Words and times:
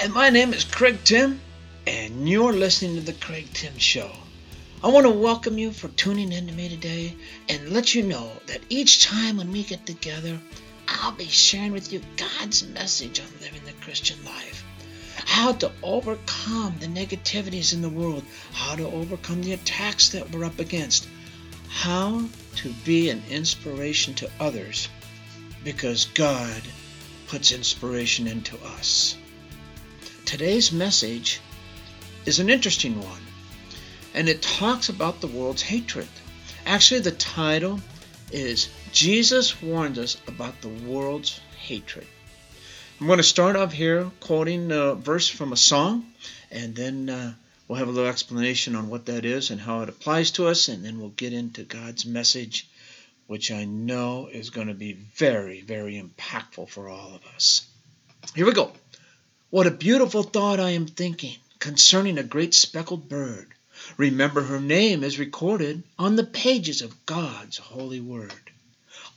Hi, 0.00 0.06
my 0.06 0.30
name 0.30 0.52
is 0.52 0.62
Craig 0.62 1.00
Tim, 1.02 1.40
and 1.84 2.28
you're 2.28 2.52
listening 2.52 2.94
to 2.94 3.00
The 3.00 3.14
Craig 3.14 3.48
Tim 3.52 3.76
Show. 3.78 4.08
I 4.80 4.86
want 4.90 5.06
to 5.06 5.10
welcome 5.10 5.58
you 5.58 5.72
for 5.72 5.88
tuning 5.88 6.30
in 6.30 6.46
to 6.46 6.52
me 6.52 6.68
today 6.68 7.16
and 7.48 7.70
let 7.70 7.96
you 7.96 8.04
know 8.04 8.30
that 8.46 8.60
each 8.68 9.02
time 9.02 9.38
when 9.38 9.50
we 9.50 9.64
get 9.64 9.86
together, 9.86 10.38
I'll 10.86 11.10
be 11.10 11.24
sharing 11.24 11.72
with 11.72 11.92
you 11.92 12.00
God's 12.16 12.64
message 12.68 13.18
on 13.18 13.26
living 13.40 13.62
the 13.64 13.72
Christian 13.84 14.24
life. 14.24 14.64
How 15.16 15.50
to 15.54 15.72
overcome 15.82 16.76
the 16.78 16.86
negativities 16.86 17.72
in 17.72 17.82
the 17.82 17.88
world, 17.88 18.22
how 18.52 18.76
to 18.76 18.86
overcome 18.86 19.42
the 19.42 19.54
attacks 19.54 20.10
that 20.10 20.30
we're 20.30 20.44
up 20.44 20.60
against, 20.60 21.08
how 21.70 22.28
to 22.58 22.72
be 22.84 23.10
an 23.10 23.24
inspiration 23.28 24.14
to 24.14 24.30
others 24.38 24.88
because 25.64 26.04
God 26.04 26.62
puts 27.26 27.50
inspiration 27.50 28.28
into 28.28 28.56
us. 28.64 29.16
Today's 30.28 30.72
message 30.72 31.40
is 32.26 32.38
an 32.38 32.50
interesting 32.50 33.00
one, 33.02 33.22
and 34.12 34.28
it 34.28 34.42
talks 34.42 34.90
about 34.90 35.22
the 35.22 35.26
world's 35.26 35.62
hatred. 35.62 36.06
Actually, 36.66 37.00
the 37.00 37.12
title 37.12 37.80
is 38.30 38.68
Jesus 38.92 39.62
Warns 39.62 39.98
Us 39.98 40.18
About 40.26 40.60
the 40.60 40.68
World's 40.68 41.40
Hatred. 41.56 42.06
I'm 43.00 43.06
going 43.06 43.16
to 43.16 43.22
start 43.22 43.56
off 43.56 43.72
here 43.72 44.10
quoting 44.20 44.70
a 44.70 44.94
verse 44.94 45.28
from 45.28 45.54
a 45.54 45.56
song, 45.56 46.04
and 46.50 46.76
then 46.76 47.08
uh, 47.08 47.32
we'll 47.66 47.78
have 47.78 47.88
a 47.88 47.90
little 47.90 48.10
explanation 48.10 48.76
on 48.76 48.90
what 48.90 49.06
that 49.06 49.24
is 49.24 49.48
and 49.48 49.58
how 49.58 49.80
it 49.80 49.88
applies 49.88 50.32
to 50.32 50.46
us, 50.46 50.68
and 50.68 50.84
then 50.84 51.00
we'll 51.00 51.08
get 51.08 51.32
into 51.32 51.62
God's 51.62 52.04
message, 52.04 52.68
which 53.28 53.50
I 53.50 53.64
know 53.64 54.28
is 54.30 54.50
going 54.50 54.68
to 54.68 54.74
be 54.74 54.92
very, 54.92 55.62
very 55.62 55.98
impactful 55.98 56.68
for 56.68 56.90
all 56.90 57.14
of 57.14 57.24
us. 57.34 57.66
Here 58.34 58.44
we 58.44 58.52
go. 58.52 58.72
What 59.50 59.66
a 59.66 59.70
beautiful 59.70 60.24
thought 60.24 60.60
I 60.60 60.70
am 60.72 60.86
thinking 60.86 61.36
concerning 61.58 62.18
a 62.18 62.22
great 62.22 62.52
speckled 62.52 63.08
bird. 63.08 63.48
Remember, 63.96 64.42
her 64.42 64.60
name 64.60 65.02
is 65.02 65.18
recorded 65.18 65.84
on 65.98 66.16
the 66.16 66.24
pages 66.24 66.82
of 66.82 67.06
God's 67.06 67.56
holy 67.56 67.98
word. 67.98 68.50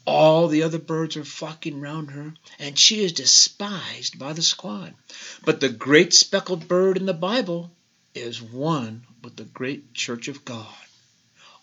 All 0.06 0.48
the 0.48 0.64
other 0.64 0.80
birds 0.80 1.18
are 1.18 1.26
flocking 1.26 1.82
round 1.82 2.12
her, 2.12 2.34
and 2.60 2.80
she 2.80 3.04
is 3.04 3.12
despised 3.12 4.18
by 4.18 4.32
the 4.32 4.42
squad. 4.42 4.94
But 5.44 5.60
the 5.60 5.68
great 5.68 6.14
speckled 6.14 6.66
bird 6.66 6.96
in 6.96 7.08
the 7.08 7.14
Bible 7.14 7.70
is 8.16 8.42
one 8.42 9.04
with 9.22 9.36
the 9.36 9.44
great 9.44 9.94
church 9.94 10.30
of 10.30 10.46
God. 10.46 10.74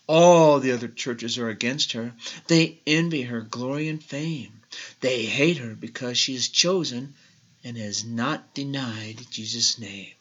All 0.05 0.59
the 0.59 0.73
other 0.73 0.87
churches 0.87 1.39
are 1.39 1.49
against 1.49 1.93
her. 1.93 2.13
They 2.45 2.77
envy 2.85 3.23
her 3.23 3.41
glory 3.41 3.87
and 3.87 4.03
fame. 4.03 4.61
They 4.99 5.25
hate 5.25 5.57
her 5.57 5.73
because 5.73 6.19
she 6.19 6.35
is 6.35 6.49
chosen 6.49 7.15
and 7.63 7.77
has 7.77 8.05
not 8.05 8.53
denied 8.53 9.25
Jesus' 9.29 9.77
name. 9.77 10.11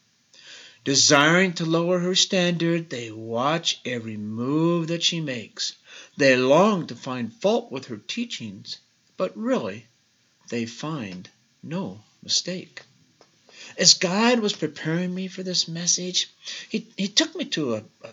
Desiring 0.84 1.52
to 1.54 1.64
lower 1.64 1.98
her 1.98 2.14
standard, 2.14 2.88
they 2.88 3.10
watch 3.10 3.80
every 3.84 4.16
move 4.16 4.88
that 4.88 5.02
she 5.02 5.20
makes. 5.20 5.74
They 6.16 6.36
long 6.36 6.86
to 6.86 6.94
find 6.94 7.32
fault 7.32 7.70
with 7.70 7.86
her 7.86 7.98
teachings, 7.98 8.78
but 9.16 9.36
really 9.36 9.86
they 10.48 10.66
find 10.66 11.28
no 11.62 12.00
mistake. 12.22 12.82
As 13.76 13.94
God 13.94 14.40
was 14.40 14.52
preparing 14.52 15.14
me 15.14 15.28
for 15.28 15.42
this 15.42 15.68
message, 15.68 16.30
He, 16.68 16.86
he 16.96 17.08
took 17.08 17.34
me 17.36 17.44
to 17.46 17.74
a, 17.74 17.84
a 18.02 18.10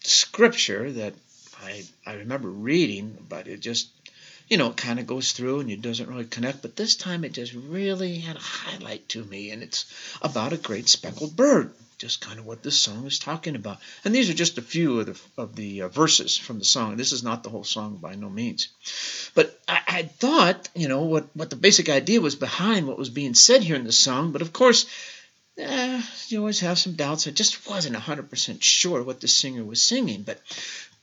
scripture 0.00 0.90
that 0.92 1.14
I, 1.62 1.84
I 2.06 2.14
remember 2.14 2.48
reading, 2.48 3.18
but 3.28 3.48
it 3.48 3.60
just 3.60 3.88
you 4.48 4.56
know, 4.56 4.70
it 4.70 4.76
kind 4.76 4.98
of 4.98 5.06
goes 5.06 5.32
through 5.32 5.60
and 5.60 5.70
it 5.70 5.82
doesn't 5.82 6.08
really 6.08 6.24
connect. 6.24 6.62
But 6.62 6.76
this 6.76 6.96
time 6.96 7.24
it 7.24 7.32
just 7.32 7.54
really 7.54 8.18
had 8.18 8.36
a 8.36 8.40
highlight 8.40 9.08
to 9.10 9.24
me, 9.24 9.50
and 9.50 9.62
it's 9.62 9.86
about 10.20 10.52
a 10.52 10.58
great 10.58 10.88
speckled 10.88 11.36
bird. 11.36 11.72
Just 11.96 12.20
kind 12.20 12.38
of 12.38 12.44
what 12.44 12.62
this 12.62 12.78
song 12.78 13.06
is 13.06 13.18
talking 13.18 13.54
about. 13.54 13.78
And 14.04 14.14
these 14.14 14.28
are 14.28 14.34
just 14.34 14.58
a 14.58 14.62
few 14.62 15.00
of 15.00 15.06
the, 15.06 15.20
of 15.40 15.54
the 15.54 15.82
uh, 15.82 15.88
verses 15.88 16.36
from 16.36 16.58
the 16.58 16.64
song. 16.64 16.96
This 16.96 17.12
is 17.12 17.22
not 17.22 17.42
the 17.42 17.50
whole 17.50 17.64
song 17.64 17.96
by 17.96 18.16
no 18.16 18.28
means. 18.28 18.68
But 19.34 19.58
I, 19.68 19.80
I 19.86 20.02
thought, 20.02 20.68
you 20.74 20.88
know, 20.88 21.02
what, 21.02 21.28
what 21.34 21.50
the 21.50 21.56
basic 21.56 21.88
idea 21.88 22.20
was 22.20 22.34
behind 22.34 22.86
what 22.86 22.98
was 22.98 23.10
being 23.10 23.34
said 23.34 23.62
here 23.62 23.76
in 23.76 23.84
the 23.84 23.92
song. 23.92 24.32
But 24.32 24.42
of 24.42 24.52
course, 24.52 24.86
eh, 25.56 26.02
you 26.28 26.40
always 26.40 26.60
have 26.60 26.78
some 26.78 26.94
doubts. 26.94 27.28
I 27.28 27.30
just 27.30 27.66
wasn't 27.68 27.96
100% 27.96 28.60
sure 28.60 29.02
what 29.02 29.20
the 29.20 29.28
singer 29.28 29.64
was 29.64 29.80
singing. 29.80 30.22
But 30.22 30.40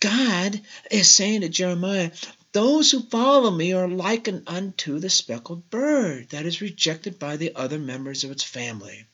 God 0.01 0.59
is 0.91 1.09
saying 1.09 1.41
to 1.41 1.50
Jeremiah, 1.50 2.12
those 2.53 2.91
who 2.91 3.01
follow 3.01 3.50
me 3.50 3.73
are 3.73 3.88
likened 3.88 4.44
unto 4.47 5.00
the 5.00 5.09
speckled 5.09 5.69
bird 5.69 6.29
that 6.29 6.45
is 6.45 6.62
rejected 6.62 7.17
by 7.17 7.38
the 7.38 7.56
other 7.56 7.79
members 7.79 8.23
of 8.23 8.31
its 8.31 8.44
family. 8.44 9.06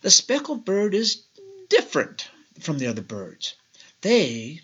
The 0.00 0.10
speckled 0.10 0.64
bird 0.64 0.94
is 0.94 1.22
different 1.68 2.28
from 2.60 2.78
the 2.78 2.88
other 2.88 3.02
birds. 3.02 3.54
They 4.00 4.60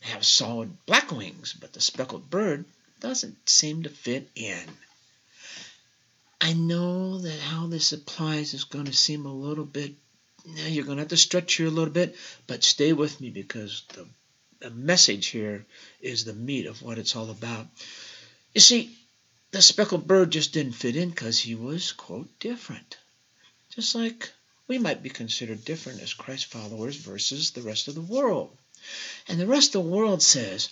have 0.00 0.24
solid 0.24 0.76
black 0.86 1.12
wings, 1.12 1.54
but 1.58 1.72
the 1.72 1.80
speckled 1.80 2.30
bird 2.30 2.64
doesn't 3.00 3.48
seem 3.48 3.82
to 3.82 3.90
fit 3.90 4.30
in. 4.34 4.64
I 6.40 6.54
know 6.54 7.18
that 7.18 7.40
how 7.40 7.66
this 7.66 7.92
applies 7.92 8.54
is 8.54 8.64
going 8.64 8.86
to 8.86 8.92
seem 8.92 9.26
a 9.26 9.32
little 9.32 9.64
bit, 9.64 9.92
you're 10.44 10.84
going 10.84 10.96
to 10.96 11.02
have 11.02 11.08
to 11.08 11.16
stretch 11.16 11.54
here 11.54 11.66
a 11.66 11.70
little 11.70 11.92
bit, 11.92 12.16
but 12.46 12.64
stay 12.64 12.92
with 12.92 13.20
me 13.20 13.28
because 13.28 13.82
the 13.88 14.06
the 14.60 14.70
message 14.70 15.26
here 15.26 15.64
is 16.00 16.24
the 16.24 16.32
meat 16.32 16.66
of 16.66 16.82
what 16.82 16.98
it's 16.98 17.14
all 17.14 17.30
about. 17.30 17.66
You 18.54 18.60
see, 18.60 18.96
the 19.50 19.62
speckled 19.62 20.06
bird 20.06 20.30
just 20.30 20.52
didn't 20.52 20.72
fit 20.72 20.96
in 20.96 21.10
because 21.10 21.38
he 21.38 21.54
was, 21.54 21.92
quote, 21.92 22.28
different. 22.38 22.98
Just 23.70 23.94
like 23.94 24.30
we 24.66 24.78
might 24.78 25.02
be 25.02 25.08
considered 25.08 25.64
different 25.64 26.02
as 26.02 26.12
Christ 26.12 26.46
followers 26.46 26.96
versus 26.96 27.52
the 27.52 27.62
rest 27.62 27.88
of 27.88 27.94
the 27.94 28.00
world. 28.00 28.50
And 29.28 29.40
the 29.40 29.46
rest 29.46 29.74
of 29.74 29.84
the 29.84 29.90
world 29.90 30.22
says, 30.22 30.68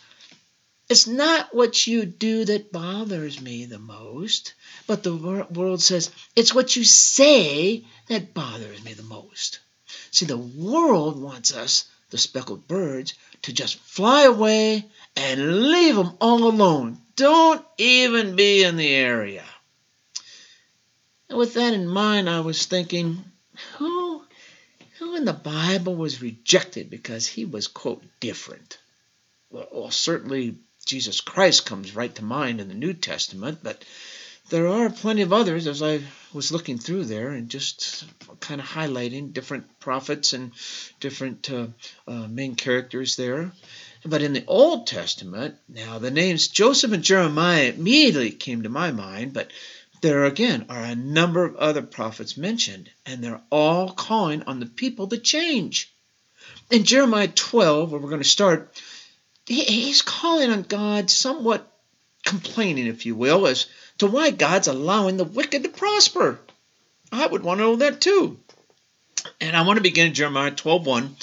it's 0.89 1.07
not 1.07 1.55
what 1.55 1.87
you 1.87 2.05
do 2.05 2.45
that 2.45 2.71
bothers 2.71 3.41
me 3.41 3.65
the 3.65 3.79
most, 3.79 4.55
but 4.87 5.03
the 5.03 5.47
world 5.51 5.83
says, 5.83 6.11
it's 6.37 6.55
what 6.55 6.77
you 6.77 6.85
say 6.85 7.85
that 8.09 8.35
bothers 8.35 8.85
me 8.85 8.93
the 8.93 9.03
most. 9.03 9.59
See, 10.13 10.27
the 10.27 10.37
world 10.37 11.21
wants 11.21 11.55
us 11.55 11.87
the 12.11 12.19
speckled 12.19 12.69
birds 12.69 13.15
to 13.43 13.53
just 13.53 13.79
fly 13.79 14.25
away 14.25 14.85
and 15.17 15.71
leave 15.71 15.97
them 15.97 16.17
all 16.21 16.45
alone. 16.45 16.99
Don't 17.17 17.65
even 17.79 18.37
be 18.37 18.63
in 18.63 18.77
the 18.77 18.95
area. 18.95 19.45
And 21.29 21.39
with 21.39 21.55
that 21.55 21.75
in 21.75 21.89
mind, 21.89 22.31
I 22.31 22.41
was 22.41 22.67
thinking, 22.67 23.25
who, 23.79 24.23
who 24.99 25.17
in 25.17 25.25
the 25.25 25.33
Bible 25.33 25.97
was 25.97 26.23
rejected 26.23 26.91
because 26.91 27.27
he 27.27 27.45
was, 27.45 27.67
quote, 27.67 28.05
different? 28.21 28.79
Well, 29.51 29.91
certainly 29.91 30.57
Jesus 30.85 31.21
Christ 31.21 31.67
comes 31.67 31.97
right 31.97 32.15
to 32.15 32.25
mind 32.25 32.61
in 32.61 32.69
the 32.69 32.75
New 32.75 32.93
Testament, 32.93 33.59
but 33.63 33.85
there 34.49 34.69
are 34.69 34.91
plenty 34.91 35.23
of 35.23 35.33
others 35.33 35.67
as 35.67 35.83
I 35.83 36.01
was 36.33 36.53
looking 36.53 36.79
through 36.79 37.05
there 37.07 37.31
and 37.31 37.49
just 37.49 38.05
kind 38.41 38.61
of 38.61 38.67
highlighting 38.67 39.33
different 39.33 39.81
prophets 39.81 40.33
and 40.33 40.53
different 41.01 41.51
uh, 41.51 41.69
uh, 42.07 42.29
main 42.29 42.55
characters 42.55 43.17
there. 43.17 43.51
But 44.05 44.23
in 44.23 44.35
the 44.35 44.45
Old 44.47 44.87
Testament, 44.87 45.57
now 45.69 45.99
the 45.99 46.11
names 46.11 46.49
Joseph 46.49 46.93
and 46.93 47.03
Jeremiah 47.03 47.73
immediately 47.77 48.31
came 48.31 48.63
to 48.63 48.69
my 48.69 48.93
mind, 48.93 49.33
but 49.33 49.51
there 50.01 50.25
again 50.27 50.67
are 50.69 50.83
a 50.83 50.95
number 50.95 51.45
of 51.45 51.57
other 51.57 51.83
prophets 51.83 52.37
mentioned, 52.37 52.91
and 53.05 53.23
they're 53.23 53.43
all 53.51 53.91
calling 53.91 54.45
on 54.45 54.61
the 54.61 54.67
people 54.67 55.09
to 55.09 55.19
change. 55.19 55.93
In 56.71 56.85
Jeremiah 56.85 57.29
12, 57.29 57.91
where 57.91 58.01
we're 58.01 58.11
going 58.11 58.23
to 58.23 58.29
start, 58.29 58.81
he's 59.47 60.03
calling 60.03 60.51
on 60.51 60.63
God 60.63 61.11
somewhat 61.11 61.73
complaining, 62.25 62.87
if 62.87 63.07
you 63.07 63.15
will, 63.15 63.47
as 63.47 63.67
to 63.99 64.07
why 64.07 64.31
God's 64.31 64.69
allowing 64.69 65.17
the 65.17 65.25
wicked 65.25 65.63
to 65.63 65.69
prosper. 65.69 66.39
I 67.11 67.27
would 67.27 67.43
want 67.43 67.59
to 67.59 67.65
know 67.65 67.77
that 67.77 68.01
too. 68.01 68.39
And 69.41 69.57
I 69.57 69.63
want 69.63 69.79
to 69.79 69.83
begin 69.83 70.09
in 70.09 70.15
Jeremiah 70.15 70.51
12:1, 70.51 71.17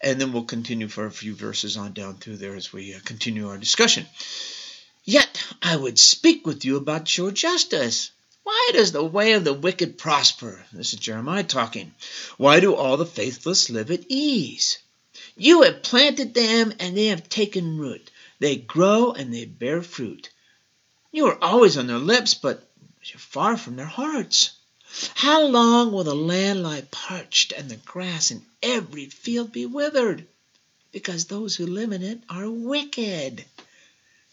and 0.00 0.20
then 0.20 0.32
we'll 0.32 0.44
continue 0.44 0.88
for 0.88 1.06
a 1.06 1.10
few 1.10 1.34
verses 1.34 1.76
on 1.76 1.92
down 1.92 2.16
through 2.16 2.36
there 2.36 2.54
as 2.54 2.72
we 2.72 2.94
uh, 2.94 3.00
continue 3.04 3.48
our 3.48 3.58
discussion. 3.58 4.06
Yet 5.04 5.42
I 5.60 5.76
would 5.76 5.98
speak 5.98 6.46
with 6.46 6.64
you 6.64 6.76
about 6.76 7.16
your 7.16 7.30
justice. 7.30 8.10
Why 8.42 8.70
does 8.72 8.92
the 8.92 9.04
way 9.04 9.32
of 9.32 9.44
the 9.44 9.54
wicked 9.54 9.98
prosper? 9.98 10.64
This 10.72 10.92
is 10.92 11.00
Jeremiah 11.00 11.44
talking. 11.44 11.94
Why 12.36 12.60
do 12.60 12.74
all 12.74 12.96
the 12.96 13.06
faithless 13.06 13.70
live 13.70 13.90
at 13.90 14.04
ease? 14.08 14.78
You 15.36 15.62
have 15.62 15.82
planted 15.82 16.34
them, 16.34 16.74
and 16.78 16.96
they 16.96 17.06
have 17.06 17.28
taken 17.28 17.78
root. 17.78 18.10
They 18.38 18.56
grow 18.56 19.12
and 19.12 19.32
they 19.32 19.46
bear 19.46 19.82
fruit. 19.82 20.30
You 21.14 21.28
are 21.28 21.44
always 21.44 21.76
on 21.76 21.86
their 21.86 22.00
lips, 22.00 22.34
but 22.34 22.68
you're 23.04 23.20
far 23.20 23.56
from 23.56 23.76
their 23.76 23.86
hearts. 23.86 24.50
How 25.14 25.46
long 25.46 25.92
will 25.92 26.02
the 26.02 26.12
land 26.12 26.64
lie 26.64 26.82
parched 26.90 27.52
and 27.52 27.70
the 27.70 27.76
grass 27.76 28.32
in 28.32 28.44
every 28.60 29.06
field 29.06 29.52
be 29.52 29.64
withered? 29.64 30.26
Because 30.90 31.26
those 31.26 31.54
who 31.54 31.68
live 31.68 31.92
in 31.92 32.02
it 32.02 32.20
are 32.28 32.50
wicked. 32.50 33.44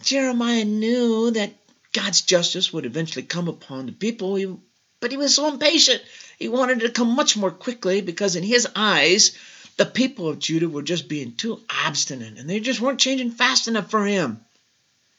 Jeremiah 0.01 0.65
knew 0.65 1.29
that 1.29 1.53
God's 1.93 2.21
justice 2.21 2.73
would 2.73 2.87
eventually 2.87 3.25
come 3.25 3.47
upon 3.47 3.85
the 3.85 3.91
people 3.91 4.59
But 4.99 5.11
he 5.11 5.17
was 5.17 5.35
so 5.35 5.49
impatient. 5.49 6.01
He 6.39 6.49
wanted 6.49 6.81
it 6.81 6.87
to 6.87 6.93
come 6.93 7.15
much 7.15 7.37
more 7.37 7.51
quickly 7.51 8.01
because, 8.01 8.35
in 8.35 8.41
his 8.41 8.67
eyes, 8.75 9.37
the 9.77 9.85
people 9.85 10.29
of 10.29 10.39
Judah 10.39 10.67
were 10.67 10.81
just 10.81 11.07
being 11.07 11.35
too 11.35 11.61
obstinate 11.69 12.39
and 12.39 12.49
they 12.49 12.59
just 12.59 12.81
weren't 12.81 12.99
changing 12.99 13.29
fast 13.29 13.67
enough 13.67 13.91
for 13.91 14.03
him. 14.03 14.43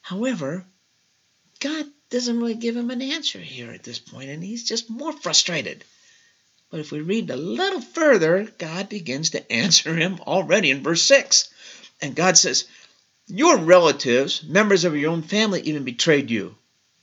However, 0.00 0.66
God 1.62 1.86
doesn't 2.10 2.40
really 2.40 2.56
give 2.56 2.76
him 2.76 2.90
an 2.90 3.00
answer 3.00 3.38
here 3.38 3.70
at 3.70 3.84
this 3.84 4.00
point, 4.00 4.30
and 4.30 4.42
he's 4.42 4.64
just 4.64 4.90
more 4.90 5.12
frustrated. 5.12 5.84
But 6.70 6.80
if 6.80 6.90
we 6.90 7.00
read 7.00 7.30
a 7.30 7.36
little 7.36 7.80
further, 7.80 8.52
God 8.58 8.88
begins 8.88 9.30
to 9.30 9.52
answer 9.52 9.94
him 9.94 10.18
already 10.26 10.70
in 10.70 10.82
verse 10.82 11.02
6. 11.02 11.48
And 12.00 12.16
God 12.16 12.36
says, 12.36 12.64
Your 13.28 13.58
relatives, 13.58 14.42
members 14.42 14.82
of 14.82 14.96
your 14.96 15.12
own 15.12 15.22
family, 15.22 15.62
even 15.62 15.84
betrayed 15.84 16.32
you. 16.32 16.56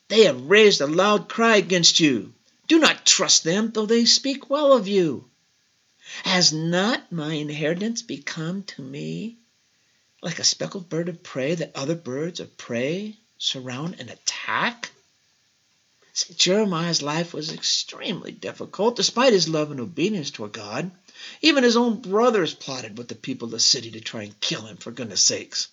They 0.09 0.25
have 0.25 0.49
raised 0.49 0.81
a 0.81 0.87
loud 0.87 1.29
cry 1.29 1.55
against 1.55 2.01
you. 2.01 2.33
Do 2.67 2.79
not 2.79 3.05
trust 3.05 3.45
them, 3.45 3.71
though 3.71 3.85
they 3.85 4.03
speak 4.03 4.49
well 4.49 4.73
of 4.73 4.89
you. 4.89 5.29
Has 6.23 6.51
not 6.51 7.13
my 7.13 7.35
inheritance 7.35 8.01
become 8.01 8.63
to 8.63 8.81
me 8.81 9.37
like 10.21 10.39
a 10.39 10.43
speckled 10.43 10.89
bird 10.89 11.07
of 11.07 11.23
prey 11.23 11.55
that 11.55 11.71
other 11.75 11.95
birds 11.95 12.41
of 12.41 12.57
prey 12.57 13.15
surround 13.39 13.95
and 13.99 14.11
attack? 14.11 14.91
See, 16.13 16.35
Jeremiah's 16.35 17.01
life 17.01 17.33
was 17.33 17.51
extremely 17.51 18.31
difficult, 18.31 18.95
despite 18.95 19.33
his 19.33 19.49
love 19.49 19.71
and 19.71 19.79
obedience 19.79 20.29
toward 20.29 20.51
God. 20.51 20.91
Even 21.41 21.63
his 21.63 21.75
own 21.75 21.99
brothers 22.01 22.53
plotted 22.53 22.95
with 22.97 23.07
the 23.07 23.15
people 23.15 23.47
of 23.47 23.51
the 23.51 23.59
city 23.59 23.89
to 23.91 23.99
try 23.99 24.21
and 24.21 24.39
kill 24.39 24.61
him, 24.61 24.77
for 24.77 24.91
goodness 24.91 25.23
sakes. 25.23 25.69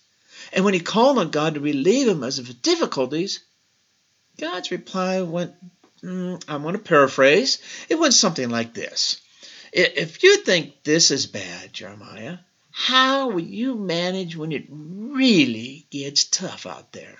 And 0.51 0.65
when 0.65 0.73
he 0.73 0.79
called 0.79 1.19
on 1.19 1.29
God 1.29 1.53
to 1.53 1.59
relieve 1.59 2.07
him 2.07 2.23
of 2.23 2.35
his 2.35 2.55
difficulties, 2.55 3.41
God's 4.39 4.71
reply 4.71 5.21
went 5.21 5.53
Mm, 6.03 6.43
I 6.47 6.57
want 6.57 6.77
to 6.77 6.83
paraphrase. 6.83 7.59
It 7.89 7.95
went 7.95 8.13
something 8.13 8.49
like 8.49 8.73
this 8.73 9.19
If 9.73 10.23
you 10.23 10.37
think 10.37 10.83
this 10.83 11.11
is 11.11 11.25
bad, 11.25 11.73
Jeremiah, 11.73 12.37
how 12.71 13.29
will 13.29 13.39
you 13.41 13.75
manage 13.75 14.35
when 14.35 14.51
it 14.51 14.65
really 14.69 15.87
gets 15.89 16.25
tough 16.25 16.65
out 16.65 16.91
there? 16.91 17.17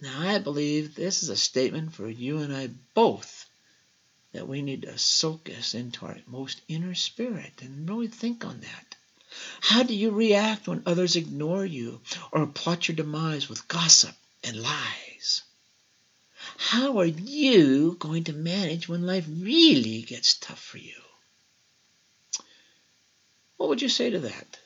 Now, 0.00 0.28
I 0.28 0.38
believe 0.38 0.94
this 0.94 1.22
is 1.22 1.28
a 1.28 1.36
statement 1.36 1.92
for 1.94 2.08
you 2.08 2.38
and 2.38 2.54
I 2.54 2.68
both 2.94 3.46
that 4.32 4.46
we 4.46 4.62
need 4.62 4.82
to 4.82 4.96
soak 4.98 5.50
us 5.50 5.74
into 5.74 6.06
our 6.06 6.18
most 6.26 6.60
inner 6.68 6.94
spirit 6.94 7.62
and 7.62 7.88
really 7.88 8.08
think 8.08 8.44
on 8.44 8.60
that. 8.60 8.96
How 9.60 9.82
do 9.82 9.94
you 9.94 10.10
react 10.10 10.68
when 10.68 10.82
others 10.86 11.16
ignore 11.16 11.64
you 11.64 12.00
or 12.30 12.46
plot 12.46 12.88
your 12.88 12.96
demise 12.96 13.48
with 13.48 13.68
gossip 13.68 14.14
and 14.44 14.62
lies? 14.62 15.42
How 16.56 16.98
are 16.98 17.04
you 17.04 17.96
going 17.98 18.24
to 18.24 18.32
manage 18.32 18.88
when 18.88 19.06
life 19.06 19.26
really 19.28 20.02
gets 20.02 20.34
tough 20.34 20.60
for 20.62 20.78
you? 20.78 21.00
What 23.56 23.68
would 23.68 23.82
you 23.82 23.88
say 23.88 24.10
to 24.10 24.20
that? 24.20 24.58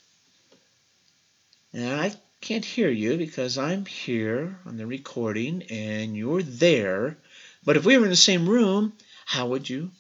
Now, 1.73 1.99
I 1.99 2.13
can't 2.43 2.65
hear 2.65 2.91
you 2.91 3.17
because 3.17 3.57
I'm 3.57 3.87
here 3.87 4.59
on 4.67 4.77
the 4.77 4.85
recording 4.85 5.63
and 5.71 6.17
you're 6.17 6.43
there. 6.43 7.17
But 7.65 7.77
if 7.77 7.85
we 7.87 7.97
were 7.97 8.05
in 8.05 8.11
the 8.11 8.17
same 8.17 8.49
room, 8.49 8.93
how 9.25 9.47
would 9.47 9.71
you 9.71 9.93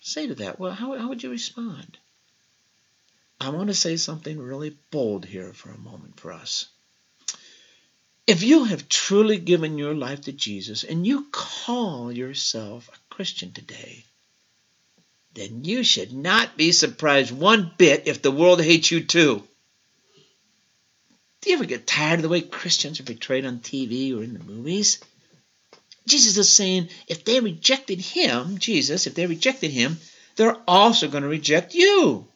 say 0.00 0.26
to 0.26 0.34
that? 0.34 0.58
Well, 0.58 0.72
how, 0.72 0.98
how 0.98 1.08
would 1.08 1.22
you 1.22 1.30
respond? 1.30 1.98
I 3.40 3.50
want 3.50 3.68
to 3.68 3.74
say 3.74 3.96
something 3.96 4.40
really 4.40 4.76
bold 4.90 5.24
here 5.24 5.52
for 5.52 5.70
a 5.70 5.78
moment 5.78 6.18
for 6.18 6.32
us. 6.32 6.66
If 8.26 8.42
you 8.42 8.64
have 8.64 8.88
truly 8.88 9.38
given 9.38 9.78
your 9.78 9.94
life 9.94 10.22
to 10.22 10.32
Jesus 10.32 10.82
and 10.82 11.06
you 11.06 11.28
call 11.30 12.10
yourself 12.10 12.88
a 12.88 13.14
Christian 13.14 13.52
today, 13.52 14.04
then 15.34 15.64
you 15.64 15.84
should 15.84 16.12
not 16.12 16.56
be 16.56 16.72
surprised 16.72 17.30
one 17.30 17.72
bit 17.78 18.02
if 18.06 18.20
the 18.20 18.32
world 18.32 18.60
hates 18.60 18.90
you 18.90 19.04
too. 19.04 19.46
Do 21.42 21.50
you 21.50 21.56
ever 21.56 21.64
get 21.64 21.88
tired 21.88 22.20
of 22.20 22.22
the 22.22 22.28
way 22.28 22.40
Christians 22.40 23.00
are 23.00 23.04
portrayed 23.04 23.44
on 23.44 23.58
TV 23.58 24.16
or 24.16 24.22
in 24.22 24.32
the 24.32 24.44
movies? 24.44 25.00
Jesus 26.06 26.36
is 26.36 26.52
saying 26.52 26.88
if 27.08 27.24
they 27.24 27.40
rejected 27.40 28.00
him, 28.00 28.58
Jesus, 28.58 29.08
if 29.08 29.14
they 29.14 29.26
rejected 29.26 29.72
him, 29.72 29.98
they're 30.36 30.56
also 30.68 31.08
going 31.08 31.24
to 31.24 31.28
reject 31.28 31.74
you. 31.74 32.28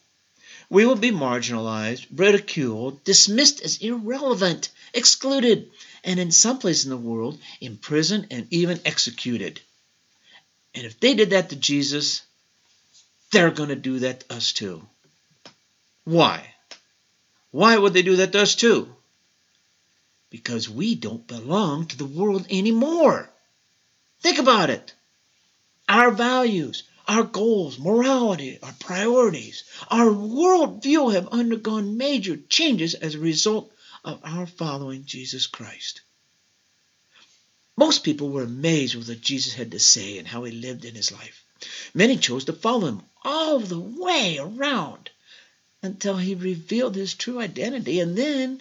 We 0.69 0.85
will 0.87 0.97
be 0.97 1.13
marginalized, 1.13 2.07
ridiculed, 2.17 3.05
dismissed 3.05 3.61
as 3.61 3.77
irrelevant, 3.77 4.71
excluded, 4.93 5.71
and 6.03 6.19
in 6.19 6.33
some 6.33 6.59
place 6.59 6.83
in 6.83 6.91
the 6.91 6.97
world, 6.97 7.39
imprisoned 7.61 8.27
and 8.33 8.49
even 8.51 8.81
executed. 8.85 9.61
And 10.75 10.85
if 10.85 10.99
they 10.99 11.15
did 11.15 11.31
that 11.31 11.51
to 11.51 11.57
Jesus, 11.57 12.23
they're 13.31 13.53
going 13.53 13.69
to 13.69 13.77
do 13.77 14.01
that 14.01 14.21
to 14.21 14.35
us 14.35 14.53
too. 14.53 14.85
Why? 16.03 16.56
Why 17.57 17.79
would 17.79 17.95
they 17.95 18.03
do 18.03 18.17
that 18.17 18.33
to 18.33 18.43
us 18.43 18.55
too? 18.55 18.95
Because 20.29 20.69
we 20.69 20.95
don't 20.95 21.27
belong 21.27 21.87
to 21.87 21.97
the 21.97 22.05
world 22.05 22.45
anymore. 22.51 23.31
Think 24.21 24.39
about 24.39 24.69
it. 24.69 24.93
Our 25.89 26.11
values, 26.11 26.83
our 27.09 27.23
goals, 27.23 27.79
morality, 27.79 28.59
our 28.63 28.75
priorities, 28.79 29.65
our 29.89 30.09
worldview 30.09 31.15
have 31.15 31.29
undergone 31.29 31.97
major 31.97 32.37
changes 32.37 32.93
as 32.93 33.15
a 33.15 33.21
result 33.21 33.73
of 34.05 34.21
our 34.23 34.47
following 34.47 35.07
Jesus 35.07 35.47
Christ. 35.47 36.03
Most 37.75 38.05
people 38.05 38.29
were 38.29 38.43
amazed 38.43 38.97
with 38.97 39.09
what 39.09 39.23
Jesus 39.23 39.55
had 39.55 39.71
to 39.71 39.79
say 39.79 40.19
and 40.19 40.29
how 40.29 40.45
he 40.45 40.53
lived 40.53 40.85
in 40.85 40.95
his 40.95 41.11
life. 41.11 41.43
Many 41.95 42.19
chose 42.19 42.45
to 42.45 42.53
follow 42.53 42.89
him 42.89 43.03
all 43.25 43.61
the 43.61 43.81
way 43.81 44.37
around 44.37 45.09
until 45.83 46.17
he 46.17 46.35
revealed 46.35 46.95
his 46.95 47.15
true 47.15 47.39
identity, 47.39 48.01
and 48.01 48.17
then 48.17 48.61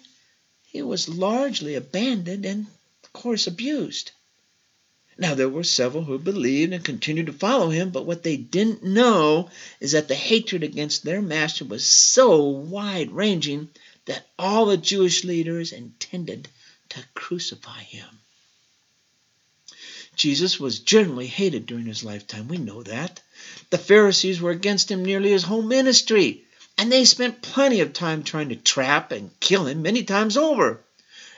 he 0.63 0.81
was 0.81 1.09
largely 1.09 1.75
abandoned 1.75 2.45
and, 2.45 2.67
of 3.03 3.13
course, 3.13 3.47
abused. 3.47 4.11
Now, 5.17 5.33
there 5.33 5.47
were 5.47 5.63
several 5.63 6.03
who 6.03 6.19
believed 6.19 6.73
and 6.73 6.83
continued 6.83 7.27
to 7.27 7.33
follow 7.33 7.69
him, 7.69 7.91
but 7.91 8.05
what 8.05 8.23
they 8.23 8.35
didn't 8.35 8.83
know 8.83 9.49
is 9.79 9.93
that 9.93 10.09
the 10.09 10.15
hatred 10.15 10.63
against 10.63 11.03
their 11.03 11.21
master 11.21 11.63
was 11.63 11.85
so 11.85 12.43
wide 12.43 13.11
ranging 13.11 13.69
that 14.05 14.27
all 14.37 14.65
the 14.65 14.77
Jewish 14.77 15.23
leaders 15.23 15.71
intended 15.71 16.49
to 16.89 17.03
crucify 17.13 17.79
him. 17.79 18.07
Jesus 20.17 20.59
was 20.59 20.79
generally 20.79 21.27
hated 21.27 21.65
during 21.65 21.85
his 21.85 22.03
lifetime. 22.03 22.47
We 22.47 22.57
know 22.57 22.83
that. 22.83 23.21
The 23.69 23.77
Pharisees 23.77 24.41
were 24.41 24.51
against 24.51 24.91
him 24.91 25.03
nearly 25.03 25.31
his 25.31 25.43
whole 25.43 25.61
ministry, 25.61 26.43
and 26.77 26.91
they 26.91 27.05
spent 27.05 27.41
plenty 27.41 27.81
of 27.81 27.93
time 27.93 28.23
trying 28.23 28.49
to 28.49 28.55
trap 28.55 29.11
and 29.11 29.37
kill 29.39 29.67
him 29.67 29.81
many 29.81 30.03
times 30.03 30.37
over. 30.37 30.79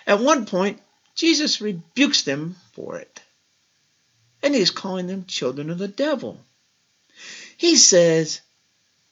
At 0.06 0.20
one 0.20 0.46
point, 0.46 0.80
Jesus 1.16 1.62
rebukes 1.62 2.24
them 2.24 2.56
for 2.74 2.98
it 2.98 3.22
and 4.44 4.54
he's 4.54 4.72
calling 4.72 5.08
them 5.08 5.26
children 5.26 5.70
of 5.70 5.78
the 5.78 5.88
devil. 5.88 6.40
He 7.58 7.76
says, 7.76 8.42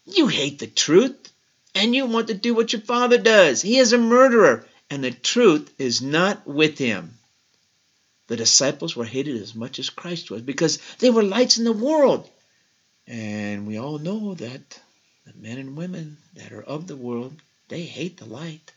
You 0.06 0.28
hate 0.28 0.60
the 0.60 0.68
truth, 0.68 1.32
and 1.74 1.96
you 1.96 2.06
want 2.06 2.28
to 2.28 2.34
do 2.34 2.54
what 2.54 2.74
your 2.74 2.82
father 2.82 3.18
does. 3.18 3.62
He 3.62 3.78
is 3.78 3.94
a 3.94 3.98
murderer, 3.98 4.66
and 4.90 5.04
the 5.04 5.12
truth 5.12 5.74
is 5.78 6.02
not 6.02 6.46
with 6.48 6.78
him. 6.78 7.18
The 8.28 8.38
disciples 8.38 8.96
were 8.96 9.06
hated 9.06 9.42
as 9.42 9.56
much 9.56 9.78
as 9.80 9.90
Christ 9.90 10.32
was 10.32 10.42
because 10.42 10.80
they 11.00 11.10
were 11.10 11.24
lights 11.24 11.58
in 11.58 11.64
the 11.64 11.74
world. 11.74 12.30
And 13.08 13.68
we 13.68 13.78
all 13.78 14.00
know 14.00 14.34
that 14.36 14.80
the 15.26 15.34
men 15.36 15.58
and 15.58 15.76
women 15.76 16.18
that 16.36 16.52
are 16.52 16.64
of 16.64 16.88
the 16.88 16.96
world, 16.96 17.34
they 17.68 17.82
hate 17.84 18.18
the 18.18 18.26
light. 18.26 18.72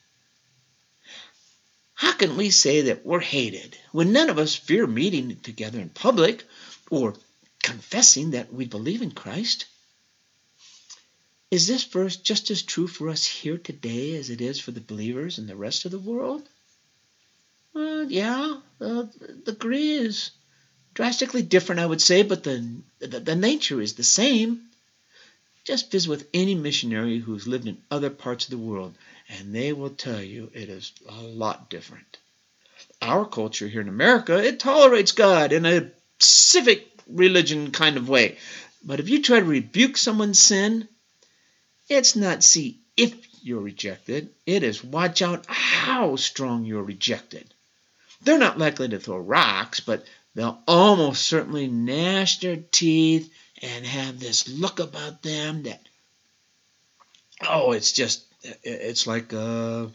How 1.94 2.12
can 2.12 2.36
we 2.36 2.50
say 2.50 2.82
that 2.82 3.04
we're 3.04 3.20
hated 3.20 3.76
when 3.92 4.12
none 4.12 4.30
of 4.30 4.38
us 4.38 4.54
fear 4.54 4.86
meeting 4.86 5.36
together 5.42 5.80
in 5.80 5.90
public 5.90 6.44
or 6.90 7.14
confessing 7.62 8.30
that 8.30 8.52
we 8.52 8.66
believe 8.66 9.02
in 9.02 9.10
Christ? 9.10 9.66
Is 11.50 11.66
this 11.66 11.84
verse 11.84 12.16
just 12.16 12.50
as 12.50 12.62
true 12.62 12.86
for 12.86 13.08
us 13.08 13.24
here 13.24 13.58
today 13.58 14.16
as 14.16 14.30
it 14.30 14.40
is 14.40 14.60
for 14.60 14.70
the 14.70 14.80
believers 14.80 15.38
in 15.38 15.46
the 15.46 15.56
rest 15.56 15.84
of 15.84 15.90
the 15.90 15.98
world? 15.98 16.48
Yeah, 17.74 18.60
the 18.78 19.08
degree 19.44 19.92
is 19.92 20.30
drastically 20.94 21.42
different, 21.42 21.80
I 21.80 21.86
would 21.86 22.00
say, 22.00 22.22
but 22.22 22.42
the, 22.42 22.82
the, 23.00 23.20
the 23.20 23.36
nature 23.36 23.80
is 23.80 23.94
the 23.94 24.04
same. 24.04 24.67
Just 25.68 25.90
visit 25.90 26.08
with 26.08 26.26
any 26.32 26.54
missionary 26.54 27.18
who's 27.18 27.46
lived 27.46 27.68
in 27.68 27.76
other 27.90 28.08
parts 28.08 28.46
of 28.46 28.52
the 28.52 28.56
world 28.56 28.94
and 29.28 29.54
they 29.54 29.74
will 29.74 29.90
tell 29.90 30.22
you 30.22 30.50
it 30.54 30.70
is 30.70 30.92
a 31.06 31.20
lot 31.20 31.68
different. 31.68 32.16
Our 33.02 33.26
culture 33.26 33.68
here 33.68 33.82
in 33.82 33.88
America, 33.90 34.42
it 34.42 34.60
tolerates 34.60 35.12
God 35.12 35.52
in 35.52 35.66
a 35.66 35.90
civic 36.20 36.88
religion 37.06 37.70
kind 37.70 37.98
of 37.98 38.08
way. 38.08 38.38
But 38.82 38.98
if 38.98 39.10
you 39.10 39.20
try 39.20 39.40
to 39.40 39.44
rebuke 39.44 39.98
someone's 39.98 40.40
sin, 40.40 40.88
it's 41.90 42.16
not 42.16 42.42
see 42.42 42.80
if 42.96 43.14
you're 43.42 43.60
rejected, 43.60 44.30
it 44.46 44.62
is 44.62 44.82
watch 44.82 45.20
out 45.20 45.44
how 45.48 46.16
strong 46.16 46.64
you're 46.64 46.82
rejected. 46.82 47.44
They're 48.22 48.38
not 48.38 48.58
likely 48.58 48.88
to 48.88 48.98
throw 48.98 49.18
rocks, 49.18 49.80
but 49.80 50.06
they'll 50.34 50.62
almost 50.66 51.26
certainly 51.26 51.66
gnash 51.66 52.40
their 52.40 52.56
teeth 52.56 53.30
and 53.62 53.86
have 53.86 54.18
this 54.18 54.48
look 54.48 54.80
about 54.80 55.22
them 55.22 55.64
that, 55.64 55.80
oh, 57.46 57.72
it's 57.72 57.92
just, 57.92 58.24
it's 58.62 59.06
like 59.06 59.32
a, 59.32 59.90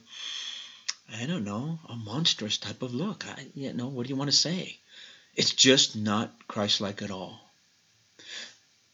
I 1.16 1.26
don't 1.26 1.46
know, 1.46 1.80
a 1.88 1.96
monstrous 1.96 2.58
type 2.58 2.82
of 2.82 2.94
look. 2.94 3.26
I, 3.28 3.48
you 3.56 3.74
know, 3.74 3.88
what 3.88 4.04
do 4.06 4.10
you 4.10 4.16
want 4.16 4.32
to 4.32 4.38
say? 4.38 4.78
It's 5.36 5.52
just 5.52 5.96
not 5.96 6.32
Christ 6.48 6.82
like 6.82 7.02
at 7.02 7.12
all. 7.12 7.40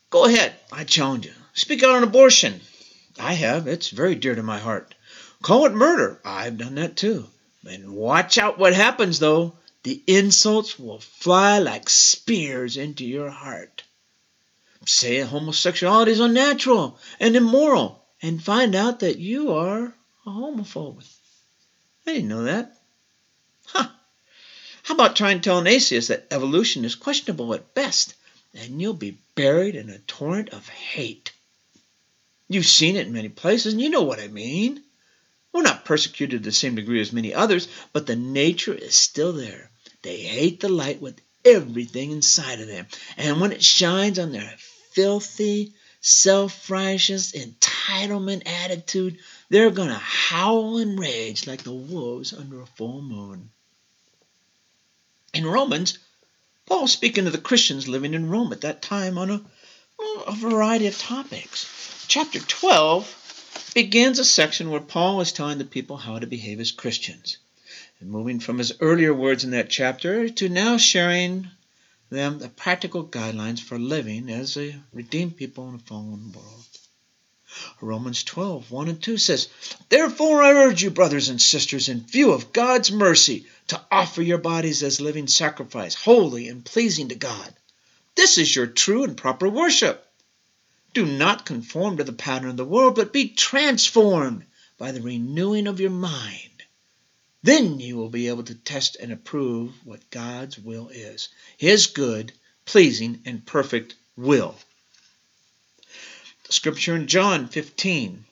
Go 0.09 0.25
ahead, 0.25 0.53
I 0.71 0.83
challenge 0.83 1.25
you. 1.25 1.33
Speak 1.53 1.83
out 1.83 1.95
on 1.95 2.03
abortion. 2.03 2.61
I 3.19 3.33
have. 3.33 3.67
It's 3.67 3.89
very 3.89 4.15
dear 4.15 4.35
to 4.35 4.43
my 4.43 4.59
heart. 4.59 4.95
Call 5.41 5.65
it 5.65 5.73
murder. 5.73 6.19
I've 6.23 6.57
done 6.57 6.75
that 6.75 6.95
too. 6.95 7.27
And 7.67 7.91
watch 7.91 8.37
out 8.37 8.57
what 8.57 8.73
happens, 8.73 9.19
though. 9.19 9.53
The 9.83 10.01
insults 10.07 10.79
will 10.79 10.99
fly 10.99 11.59
like 11.59 11.89
spears 11.89 12.77
into 12.77 13.05
your 13.05 13.29
heart. 13.29 13.83
Say 14.85 15.19
homosexuality 15.19 16.11
is 16.11 16.19
unnatural 16.19 16.97
and 17.19 17.35
immoral, 17.35 18.03
and 18.21 18.41
find 18.41 18.75
out 18.75 19.01
that 19.01 19.19
you 19.19 19.53
are 19.53 19.93
a 20.25 20.29
homophobe. 20.29 21.03
I 22.07 22.13
didn't 22.13 22.29
know 22.29 22.43
that. 22.43 22.75
Huh. 23.65 23.89
How 24.83 24.93
about 24.95 25.15
trying 25.15 25.37
to 25.37 25.43
tell 25.43 25.59
an 25.59 25.67
atheist 25.67 26.07
that 26.07 26.27
evolution 26.31 26.85
is 26.85 26.95
questionable 26.95 27.53
at 27.53 27.75
best, 27.75 28.15
and 28.53 28.81
you'll 28.81 28.93
be 28.93 29.19
buried 29.35 29.75
in 29.75 29.89
a 29.89 29.99
torrent 29.99 30.49
of 30.49 30.67
hate? 30.69 31.33
You've 32.47 32.65
seen 32.65 32.95
it 32.95 33.05
in 33.05 33.13
many 33.13 33.29
places, 33.29 33.73
and 33.73 33.81
you 33.81 33.89
know 33.89 34.03
what 34.03 34.19
I 34.19 34.27
mean. 34.27 34.81
We're 35.53 35.61
not 35.61 35.85
persecuted 35.85 36.43
to 36.43 36.49
the 36.49 36.55
same 36.55 36.75
degree 36.75 37.01
as 37.01 37.13
many 37.13 37.33
others, 37.33 37.67
but 37.93 38.07
the 38.07 38.15
nature 38.15 38.73
is 38.73 38.95
still 38.95 39.33
there. 39.33 39.69
They 40.01 40.17
hate 40.17 40.61
the 40.61 40.69
light 40.69 41.01
with 41.01 41.19
everything 41.45 42.11
inside 42.11 42.59
of 42.59 42.67
them. 42.67 42.87
And 43.17 43.39
when 43.39 43.51
it 43.51 43.63
shines 43.63 44.19
on 44.19 44.31
their 44.31 44.55
filthy, 44.91 45.73
self 46.01 46.69
righteous, 46.69 47.33
entitlement 47.33 48.43
attitude, 48.45 49.17
they're 49.49 49.69
going 49.69 49.89
to 49.89 49.95
howl 49.95 50.77
and 50.77 50.99
rage 50.99 51.47
like 51.47 51.63
the 51.63 51.71
wolves 51.73 52.33
under 52.33 52.61
a 52.61 52.65
full 52.65 53.01
moon. 53.01 53.49
In 55.33 55.45
Romans, 55.45 55.99
Paul 56.65 56.87
speaking 56.87 57.25
to 57.25 57.31
the 57.31 57.37
Christians 57.37 57.87
living 57.87 58.13
in 58.13 58.29
Rome 58.29 58.51
at 58.53 58.61
that 58.61 58.81
time 58.81 59.17
on 59.17 59.29
a, 59.31 59.41
a 60.27 60.35
variety 60.35 60.87
of 60.87 60.97
topics. 60.97 62.05
Chapter 62.07 62.39
12 62.39 63.71
begins 63.73 64.19
a 64.19 64.25
section 64.25 64.69
where 64.69 64.79
Paul 64.79 65.21
is 65.21 65.31
telling 65.31 65.57
the 65.57 65.65
people 65.65 65.97
how 65.97 66.19
to 66.19 66.27
behave 66.27 66.59
as 66.59 66.71
Christians. 66.71 67.37
And 67.99 68.09
moving 68.09 68.39
from 68.39 68.57
his 68.57 68.73
earlier 68.79 69.13
words 69.13 69.43
in 69.43 69.51
that 69.51 69.69
chapter 69.69 70.29
to 70.29 70.49
now 70.49 70.77
sharing 70.77 71.49
them 72.09 72.39
the 72.39 72.49
practical 72.49 73.05
guidelines 73.05 73.59
for 73.59 73.77
living 73.77 74.29
as 74.29 74.57
a 74.57 74.75
redeemed 74.93 75.37
people 75.37 75.69
in 75.69 75.75
a 75.75 75.79
fallen 75.79 76.31
world. 76.31 76.65
Romans 77.81 78.23
12, 78.23 78.69
1 78.69 78.87
and 78.89 79.01
2 79.01 79.17
says, 79.17 79.47
Therefore 79.89 80.43
I 80.43 80.53
urge 80.53 80.83
you, 80.83 80.91
brothers 80.91 81.29
and 81.29 81.41
sisters, 81.41 81.89
in 81.89 82.01
view 82.01 82.31
of 82.31 82.53
God's 82.53 82.91
mercy, 82.91 83.45
to 83.67 83.81
offer 83.91 84.21
your 84.21 84.37
bodies 84.37 84.83
as 84.83 85.01
living 85.01 85.27
sacrifice, 85.27 85.95
holy 85.95 86.47
and 86.47 86.63
pleasing 86.63 87.09
to 87.09 87.15
God. 87.15 87.53
This 88.15 88.37
is 88.37 88.55
your 88.55 88.67
true 88.67 89.03
and 89.03 89.17
proper 89.17 89.49
worship. 89.49 90.05
Do 90.93 91.05
not 91.05 91.45
conform 91.45 91.97
to 91.97 92.03
the 92.03 92.13
pattern 92.13 92.49
of 92.49 92.57
the 92.57 92.65
world, 92.65 92.95
but 92.95 93.13
be 93.13 93.29
transformed 93.29 94.45
by 94.77 94.91
the 94.91 95.01
renewing 95.01 95.67
of 95.67 95.79
your 95.79 95.89
mind. 95.89 96.58
Then 97.41 97.79
you 97.79 97.95
will 97.95 98.09
be 98.09 98.27
able 98.27 98.43
to 98.43 98.55
test 98.55 98.97
and 98.99 99.13
approve 99.13 99.73
what 99.85 100.09
God's 100.09 100.59
will 100.59 100.89
is 100.89 101.29
His 101.57 101.87
good, 101.87 102.33
pleasing, 102.65 103.21
and 103.25 103.45
perfect 103.45 103.95
will. 104.17 104.55
The 106.43 106.51
scripture 106.51 106.97
in 106.97 107.07
John 107.07 107.47
15, 107.47 108.25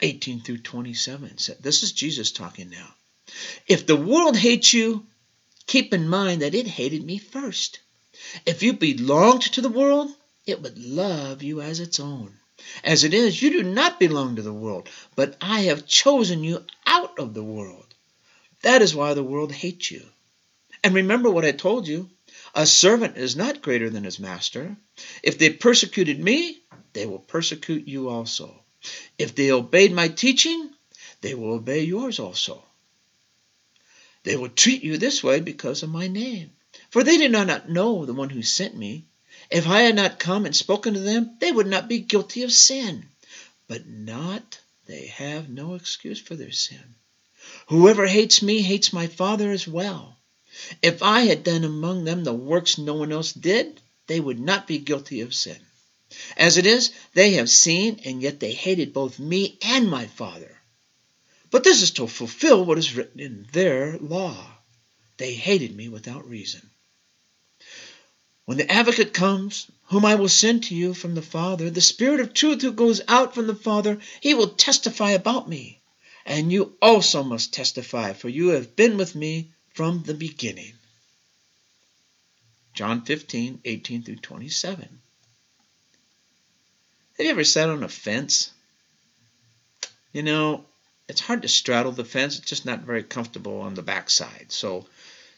18 0.00 0.40
through 0.42 0.58
27 0.58 1.38
said, 1.38 1.56
This 1.60 1.82
is 1.82 1.90
Jesus 1.90 2.30
talking 2.30 2.70
now. 2.70 2.94
If 3.66 3.86
the 3.86 3.96
world 3.96 4.36
hates 4.36 4.72
you, 4.72 5.04
keep 5.66 5.92
in 5.92 6.08
mind 6.08 6.42
that 6.42 6.54
it 6.54 6.68
hated 6.68 7.04
me 7.04 7.18
first. 7.18 7.80
If 8.46 8.62
you 8.62 8.74
belonged 8.74 9.42
to 9.42 9.60
the 9.60 9.68
world, 9.68 10.14
it 10.46 10.62
would 10.62 10.78
love 10.78 11.42
you 11.42 11.60
as 11.60 11.80
its 11.80 11.98
own. 11.98 12.38
As 12.84 13.02
it 13.02 13.12
is, 13.12 13.42
you 13.42 13.50
do 13.50 13.64
not 13.64 13.98
belong 13.98 14.36
to 14.36 14.42
the 14.42 14.52
world, 14.52 14.88
but 15.16 15.36
I 15.40 15.62
have 15.62 15.86
chosen 15.86 16.44
you 16.44 16.64
out 16.86 17.18
of 17.18 17.34
the 17.34 17.42
world. 17.42 17.94
That 18.66 18.82
is 18.82 18.96
why 18.96 19.14
the 19.14 19.22
world 19.22 19.52
hates 19.52 19.92
you. 19.92 20.04
And 20.82 20.92
remember 20.92 21.30
what 21.30 21.44
I 21.44 21.52
told 21.52 21.86
you 21.86 22.10
a 22.52 22.66
servant 22.66 23.16
is 23.16 23.36
not 23.36 23.62
greater 23.62 23.88
than 23.88 24.02
his 24.02 24.18
master. 24.18 24.76
If 25.22 25.38
they 25.38 25.50
persecuted 25.50 26.18
me, 26.18 26.58
they 26.92 27.06
will 27.06 27.20
persecute 27.20 27.86
you 27.86 28.08
also. 28.08 28.64
If 29.18 29.36
they 29.36 29.52
obeyed 29.52 29.92
my 29.92 30.08
teaching, 30.08 30.68
they 31.20 31.36
will 31.36 31.52
obey 31.52 31.84
yours 31.84 32.18
also. 32.18 32.64
They 34.24 34.36
will 34.36 34.48
treat 34.48 34.82
you 34.82 34.98
this 34.98 35.22
way 35.22 35.38
because 35.38 35.84
of 35.84 35.90
my 35.90 36.08
name. 36.08 36.50
For 36.90 37.04
they 37.04 37.18
did 37.18 37.30
not 37.30 37.68
know 37.68 38.04
the 38.04 38.14
one 38.14 38.30
who 38.30 38.42
sent 38.42 38.76
me. 38.76 39.04
If 39.48 39.68
I 39.68 39.82
had 39.82 39.94
not 39.94 40.18
come 40.18 40.44
and 40.44 40.56
spoken 40.56 40.94
to 40.94 41.00
them, 41.00 41.36
they 41.38 41.52
would 41.52 41.68
not 41.68 41.86
be 41.86 42.00
guilty 42.00 42.42
of 42.42 42.50
sin. 42.50 43.06
But 43.68 43.86
not, 43.86 44.58
they 44.86 45.06
have 45.06 45.48
no 45.48 45.74
excuse 45.74 46.18
for 46.18 46.34
their 46.34 46.50
sin. 46.50 46.96
Whoever 47.68 48.06
hates 48.06 48.42
me 48.42 48.62
hates 48.62 48.92
my 48.92 49.08
Father 49.08 49.50
as 49.50 49.66
well. 49.66 50.16
If 50.82 51.02
I 51.02 51.22
had 51.22 51.42
done 51.42 51.64
among 51.64 52.04
them 52.04 52.22
the 52.22 52.32
works 52.32 52.78
no 52.78 52.94
one 52.94 53.10
else 53.10 53.32
did, 53.32 53.80
they 54.06 54.20
would 54.20 54.38
not 54.38 54.68
be 54.68 54.78
guilty 54.78 55.20
of 55.20 55.34
sin. 55.34 55.58
As 56.36 56.58
it 56.58 56.66
is, 56.66 56.92
they 57.14 57.32
have 57.32 57.50
seen, 57.50 58.00
and 58.04 58.22
yet 58.22 58.38
they 58.38 58.52
hated 58.52 58.92
both 58.92 59.18
me 59.18 59.58
and 59.62 59.90
my 59.90 60.06
Father. 60.06 60.60
But 61.50 61.64
this 61.64 61.82
is 61.82 61.90
to 61.92 62.06
fulfill 62.06 62.64
what 62.64 62.78
is 62.78 62.94
written 62.94 63.18
in 63.18 63.48
their 63.52 63.98
law. 63.98 64.58
They 65.16 65.34
hated 65.34 65.74
me 65.74 65.88
without 65.88 66.28
reason. 66.28 66.70
When 68.44 68.58
the 68.58 68.70
advocate 68.70 69.12
comes, 69.12 69.66
whom 69.86 70.04
I 70.04 70.14
will 70.14 70.28
send 70.28 70.62
to 70.64 70.74
you 70.76 70.94
from 70.94 71.16
the 71.16 71.22
Father, 71.22 71.68
the 71.68 71.80
Spirit 71.80 72.20
of 72.20 72.32
truth 72.32 72.62
who 72.62 72.72
goes 72.72 73.00
out 73.08 73.34
from 73.34 73.48
the 73.48 73.56
Father, 73.56 73.98
he 74.20 74.34
will 74.34 74.50
testify 74.50 75.10
about 75.10 75.48
me. 75.48 75.80
And 76.26 76.52
you 76.52 76.76
also 76.82 77.22
must 77.22 77.54
testify, 77.54 78.12
for 78.12 78.28
you 78.28 78.48
have 78.48 78.74
been 78.74 78.96
with 78.96 79.14
me 79.14 79.52
from 79.74 80.02
the 80.02 80.14
beginning. 80.14 80.72
John 82.74 83.02
15, 83.02 83.60
18 83.64 84.02
through 84.02 84.16
27. 84.16 84.82
Have 87.16 87.24
you 87.24 87.30
ever 87.30 87.44
sat 87.44 87.70
on 87.70 87.84
a 87.84 87.88
fence? 87.88 88.50
You 90.12 90.24
know, 90.24 90.66
it's 91.08 91.20
hard 91.20 91.42
to 91.42 91.48
straddle 91.48 91.92
the 91.92 92.04
fence. 92.04 92.38
It's 92.38 92.48
just 92.48 92.66
not 92.66 92.80
very 92.80 93.04
comfortable 93.04 93.60
on 93.60 93.74
the 93.74 93.82
backside. 93.82 94.46
So 94.48 94.86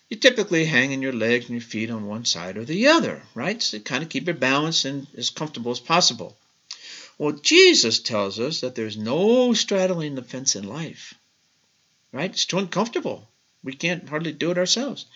you 0.08 0.16
typically 0.16 0.64
hang 0.64 0.92
in 0.92 1.02
your 1.02 1.12
legs 1.12 1.44
and 1.44 1.54
your 1.54 1.60
feet 1.60 1.90
on 1.90 2.06
one 2.06 2.24
side 2.24 2.56
or 2.56 2.64
the 2.64 2.88
other, 2.88 3.22
right? 3.34 3.62
So 3.62 3.78
kind 3.78 4.02
of 4.02 4.08
keep 4.08 4.26
your 4.26 4.34
balance 4.34 4.86
and 4.86 5.06
as 5.16 5.28
comfortable 5.28 5.70
as 5.70 5.80
possible. 5.80 6.36
Well, 7.18 7.32
Jesus 7.32 7.98
tells 7.98 8.38
us 8.38 8.60
that 8.60 8.74
there's 8.74 8.96
no 8.96 9.52
straddling 9.52 10.14
the 10.14 10.22
fence 10.22 10.56
in 10.56 10.68
life, 10.68 11.14
right? 12.12 12.30
It's 12.30 12.46
too 12.46 12.58
uncomfortable. 12.58 13.28
We 13.62 13.74
can't 13.74 14.08
hardly 14.08 14.32
do 14.32 14.52
it 14.52 14.58
ourselves. 14.58 15.06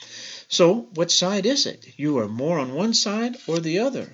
So, 0.48 0.88
what 0.94 1.10
side 1.10 1.46
is 1.46 1.64
it? 1.64 1.86
You 1.96 2.18
are 2.18 2.28
more 2.28 2.58
on 2.58 2.74
one 2.74 2.92
side 2.92 3.36
or 3.46 3.60
the 3.60 3.78
other. 3.78 4.12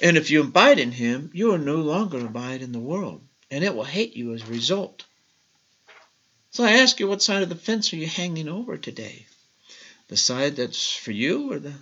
And 0.00 0.16
if 0.16 0.30
you 0.30 0.42
abide 0.42 0.78
in 0.78 0.92
Him, 0.92 1.30
you 1.34 1.48
will 1.48 1.58
no 1.58 1.76
longer 1.76 2.24
abide 2.24 2.62
in 2.62 2.72
the 2.72 2.78
world, 2.78 3.20
and 3.50 3.64
it 3.64 3.74
will 3.74 3.84
hate 3.84 4.16
you 4.16 4.32
as 4.32 4.42
a 4.42 4.46
result. 4.46 5.04
So 6.52 6.64
I 6.64 6.72
ask 6.72 7.00
you, 7.00 7.08
what 7.08 7.22
side 7.22 7.42
of 7.42 7.48
the 7.48 7.56
fence 7.56 7.92
are 7.92 7.96
you 7.96 8.06
hanging 8.06 8.48
over 8.48 8.76
today? 8.76 9.26
the 10.10 10.16
side 10.16 10.56
that's 10.56 10.92
for 10.92 11.12
you 11.12 11.52
or 11.52 11.60
the 11.60 11.72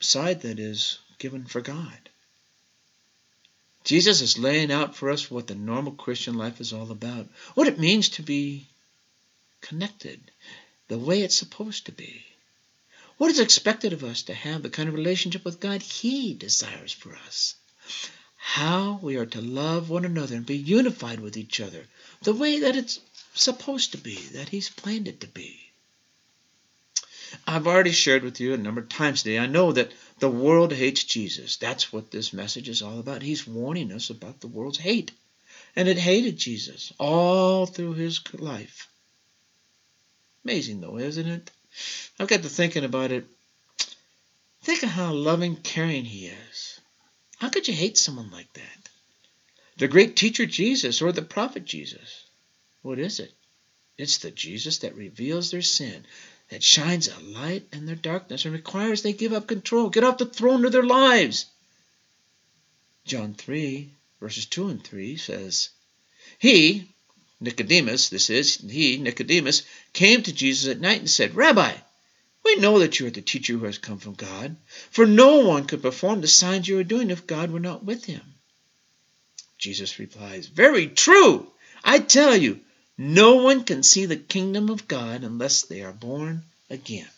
side 0.00 0.42
that 0.42 0.58
is 0.58 0.98
given 1.18 1.46
for 1.46 1.62
God. 1.62 2.09
Jesus 3.84 4.20
is 4.20 4.38
laying 4.38 4.70
out 4.70 4.94
for 4.94 5.10
us 5.10 5.30
what 5.30 5.46
the 5.46 5.54
normal 5.54 5.92
Christian 5.92 6.34
life 6.34 6.60
is 6.60 6.72
all 6.72 6.90
about, 6.90 7.26
what 7.54 7.66
it 7.66 7.78
means 7.78 8.10
to 8.10 8.22
be 8.22 8.68
connected 9.60 10.20
the 10.88 10.98
way 10.98 11.22
it's 11.22 11.36
supposed 11.36 11.86
to 11.86 11.92
be. 11.92 12.24
What 13.16 13.30
is 13.30 13.38
expected 13.38 13.92
of 13.92 14.04
us 14.04 14.22
to 14.22 14.34
have 14.34 14.62
the 14.62 14.70
kind 14.70 14.88
of 14.88 14.94
relationship 14.94 15.44
with 15.44 15.60
God 15.60 15.82
He 15.82 16.34
desires 16.34 16.92
for 16.92 17.14
us? 17.26 17.54
How 18.36 18.98
we 19.02 19.16
are 19.16 19.26
to 19.26 19.40
love 19.40 19.90
one 19.90 20.04
another 20.04 20.36
and 20.36 20.46
be 20.46 20.56
unified 20.56 21.20
with 21.20 21.36
each 21.36 21.60
other 21.60 21.86
the 22.22 22.34
way 22.34 22.60
that 22.60 22.76
it's 22.76 23.00
supposed 23.34 23.92
to 23.92 23.98
be, 23.98 24.16
that 24.34 24.48
He's 24.48 24.68
planned 24.68 25.08
it 25.08 25.20
to 25.20 25.26
be. 25.26 25.69
I've 27.46 27.66
already 27.66 27.92
shared 27.92 28.22
with 28.22 28.40
you 28.40 28.54
a 28.54 28.58
number 28.58 28.80
of 28.80 28.88
times 28.88 29.22
today. 29.22 29.38
I 29.38 29.46
know 29.46 29.72
that 29.72 29.92
the 30.18 30.28
world 30.28 30.72
hates 30.72 31.04
Jesus. 31.04 31.56
That's 31.56 31.92
what 31.92 32.10
this 32.10 32.32
message 32.32 32.68
is 32.68 32.82
all 32.82 32.98
about. 32.98 33.22
He's 33.22 33.46
warning 33.46 33.92
us 33.92 34.10
about 34.10 34.40
the 34.40 34.48
world's 34.48 34.78
hate. 34.78 35.12
And 35.76 35.88
it 35.88 35.98
hated 35.98 36.36
Jesus 36.36 36.92
all 36.98 37.66
through 37.66 37.94
his 37.94 38.20
life. 38.34 38.88
Amazing, 40.44 40.80
though, 40.80 40.98
isn't 40.98 41.26
it? 41.26 41.50
I've 42.18 42.28
got 42.28 42.42
to 42.42 42.48
thinking 42.48 42.84
about 42.84 43.12
it. 43.12 43.26
Think 44.62 44.82
of 44.82 44.90
how 44.90 45.12
loving, 45.12 45.56
caring 45.56 46.04
he 46.04 46.26
is. 46.26 46.80
How 47.38 47.48
could 47.48 47.68
you 47.68 47.74
hate 47.74 47.96
someone 47.96 48.30
like 48.30 48.52
that? 48.54 48.88
The 49.78 49.88
great 49.88 50.16
teacher 50.16 50.44
Jesus 50.44 51.00
or 51.00 51.12
the 51.12 51.22
prophet 51.22 51.64
Jesus? 51.64 52.24
What 52.82 52.98
is 52.98 53.20
it? 53.20 53.32
It's 53.96 54.18
the 54.18 54.30
Jesus 54.30 54.78
that 54.78 54.94
reveals 54.94 55.50
their 55.50 55.62
sin, 55.62 56.04
that 56.50 56.62
shines 56.62 57.08
a 57.08 57.20
light 57.20 57.66
in 57.72 57.86
their 57.86 57.96
darkness 57.96 58.44
and 58.44 58.52
requires 58.52 59.02
they 59.02 59.12
give 59.12 59.32
up 59.32 59.46
control, 59.46 59.88
get 59.88 60.04
off 60.04 60.18
the 60.18 60.26
throne 60.26 60.64
of 60.64 60.72
their 60.72 60.82
lives. 60.82 61.46
John 63.04 63.34
3, 63.34 63.90
verses 64.20 64.46
2 64.46 64.68
and 64.68 64.84
3 64.84 65.16
says, 65.16 65.70
He, 66.38 66.88
Nicodemus, 67.40 68.08
this 68.08 68.30
is, 68.30 68.56
he, 68.56 68.98
Nicodemus, 68.98 69.62
came 69.92 70.22
to 70.22 70.32
Jesus 70.32 70.68
at 70.68 70.80
night 70.80 71.00
and 71.00 71.10
said, 71.10 71.34
Rabbi, 71.34 71.72
we 72.44 72.56
know 72.56 72.80
that 72.80 72.98
you 72.98 73.06
are 73.06 73.10
the 73.10 73.22
teacher 73.22 73.52
who 73.54 73.64
has 73.64 73.78
come 73.78 73.98
from 73.98 74.14
God, 74.14 74.56
for 74.90 75.06
no 75.06 75.46
one 75.46 75.66
could 75.66 75.82
perform 75.82 76.20
the 76.20 76.28
signs 76.28 76.66
you 76.66 76.78
are 76.78 76.84
doing 76.84 77.10
if 77.10 77.26
God 77.26 77.50
were 77.50 77.60
not 77.60 77.84
with 77.84 78.04
him. 78.04 78.22
Jesus 79.56 79.98
replies, 79.98 80.46
Very 80.46 80.88
true! 80.88 81.50
I 81.84 81.98
tell 81.98 82.36
you, 82.36 82.60
no 83.00 83.36
one 83.36 83.64
can 83.64 83.82
see 83.82 84.04
the 84.04 84.16
kingdom 84.18 84.68
of 84.68 84.86
God 84.86 85.24
unless 85.24 85.62
they 85.62 85.80
are 85.80 85.92
born 85.92 86.42
again. 86.68 87.08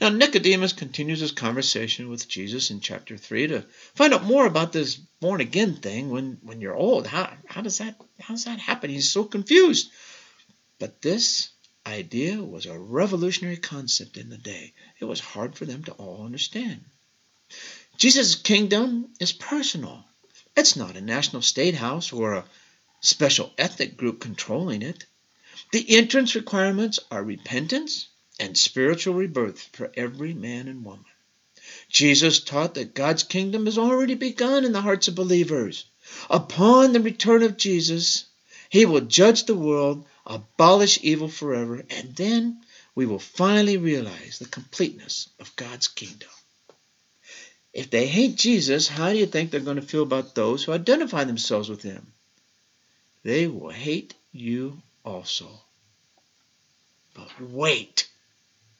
Now, 0.00 0.08
Nicodemus 0.08 0.72
continues 0.72 1.20
his 1.20 1.32
conversation 1.32 2.08
with 2.08 2.28
Jesus 2.28 2.70
in 2.70 2.80
chapter 2.80 3.18
3 3.18 3.48
to 3.48 3.60
find 3.94 4.14
out 4.14 4.24
more 4.24 4.46
about 4.46 4.72
this 4.72 4.94
born 4.94 5.42
again 5.42 5.74
thing 5.74 6.08
when, 6.08 6.38
when 6.42 6.62
you're 6.62 6.74
old. 6.74 7.06
How, 7.06 7.30
how, 7.44 7.60
does 7.60 7.76
that, 7.76 8.00
how 8.18 8.32
does 8.32 8.46
that 8.46 8.58
happen? 8.58 8.88
He's 8.88 9.10
so 9.10 9.22
confused. 9.22 9.90
But 10.78 11.02
this 11.02 11.50
idea 11.86 12.42
was 12.42 12.64
a 12.64 12.78
revolutionary 12.78 13.58
concept 13.58 14.16
in 14.16 14.30
the 14.30 14.38
day. 14.38 14.72
It 14.98 15.04
was 15.04 15.20
hard 15.20 15.56
for 15.56 15.66
them 15.66 15.84
to 15.84 15.92
all 15.92 16.24
understand. 16.24 16.82
Jesus' 17.98 18.34
kingdom 18.34 19.10
is 19.20 19.32
personal. 19.32 20.06
It's 20.56 20.74
not 20.74 20.96
a 20.96 21.02
national 21.02 21.42
state 21.42 21.74
house 21.74 22.14
or 22.14 22.32
a 22.32 22.44
special 23.02 23.52
ethnic 23.58 23.96
group 23.96 24.20
controlling 24.20 24.80
it. 24.80 25.04
The 25.72 25.96
entrance 25.96 26.34
requirements 26.34 27.00
are 27.10 27.22
repentance 27.22 28.08
and 28.40 28.56
spiritual 28.56 29.14
rebirth 29.14 29.68
for 29.72 29.92
every 29.94 30.32
man 30.32 30.68
and 30.68 30.84
woman. 30.84 31.04
Jesus 31.88 32.40
taught 32.40 32.74
that 32.74 32.94
God's 32.94 33.22
kingdom 33.22 33.66
has 33.66 33.76
already 33.76 34.14
begun 34.14 34.64
in 34.64 34.72
the 34.72 34.80
hearts 34.80 35.08
of 35.08 35.14
believers. 35.14 35.84
Upon 36.30 36.92
the 36.92 37.00
return 37.00 37.42
of 37.42 37.56
Jesus, 37.56 38.24
he 38.68 38.86
will 38.86 39.02
judge 39.02 39.44
the 39.44 39.54
world 39.54 40.06
abolish 40.24 40.98
evil 41.02 41.28
forever, 41.28 41.84
and 41.90 42.14
then 42.16 42.62
we 42.94 43.06
will 43.06 43.18
finally 43.18 43.76
realize 43.76 44.38
the 44.38 44.46
completeness 44.46 45.28
of 45.40 45.54
God's 45.56 45.88
kingdom. 45.88 46.28
If 47.72 47.90
they 47.90 48.06
hate 48.06 48.36
Jesus, 48.36 48.88
how 48.88 49.10
do 49.10 49.18
you 49.18 49.26
think 49.26 49.50
they're 49.50 49.60
going 49.60 49.76
to 49.76 49.82
feel 49.82 50.02
about 50.02 50.34
those 50.34 50.64
who 50.64 50.72
identify 50.72 51.24
themselves 51.24 51.68
with 51.68 51.82
him? 51.82 52.12
They 53.22 53.46
will 53.46 53.70
hate 53.70 54.14
you 54.32 54.82
also. 55.04 55.48
But 57.14 57.28
wait, 57.40 58.08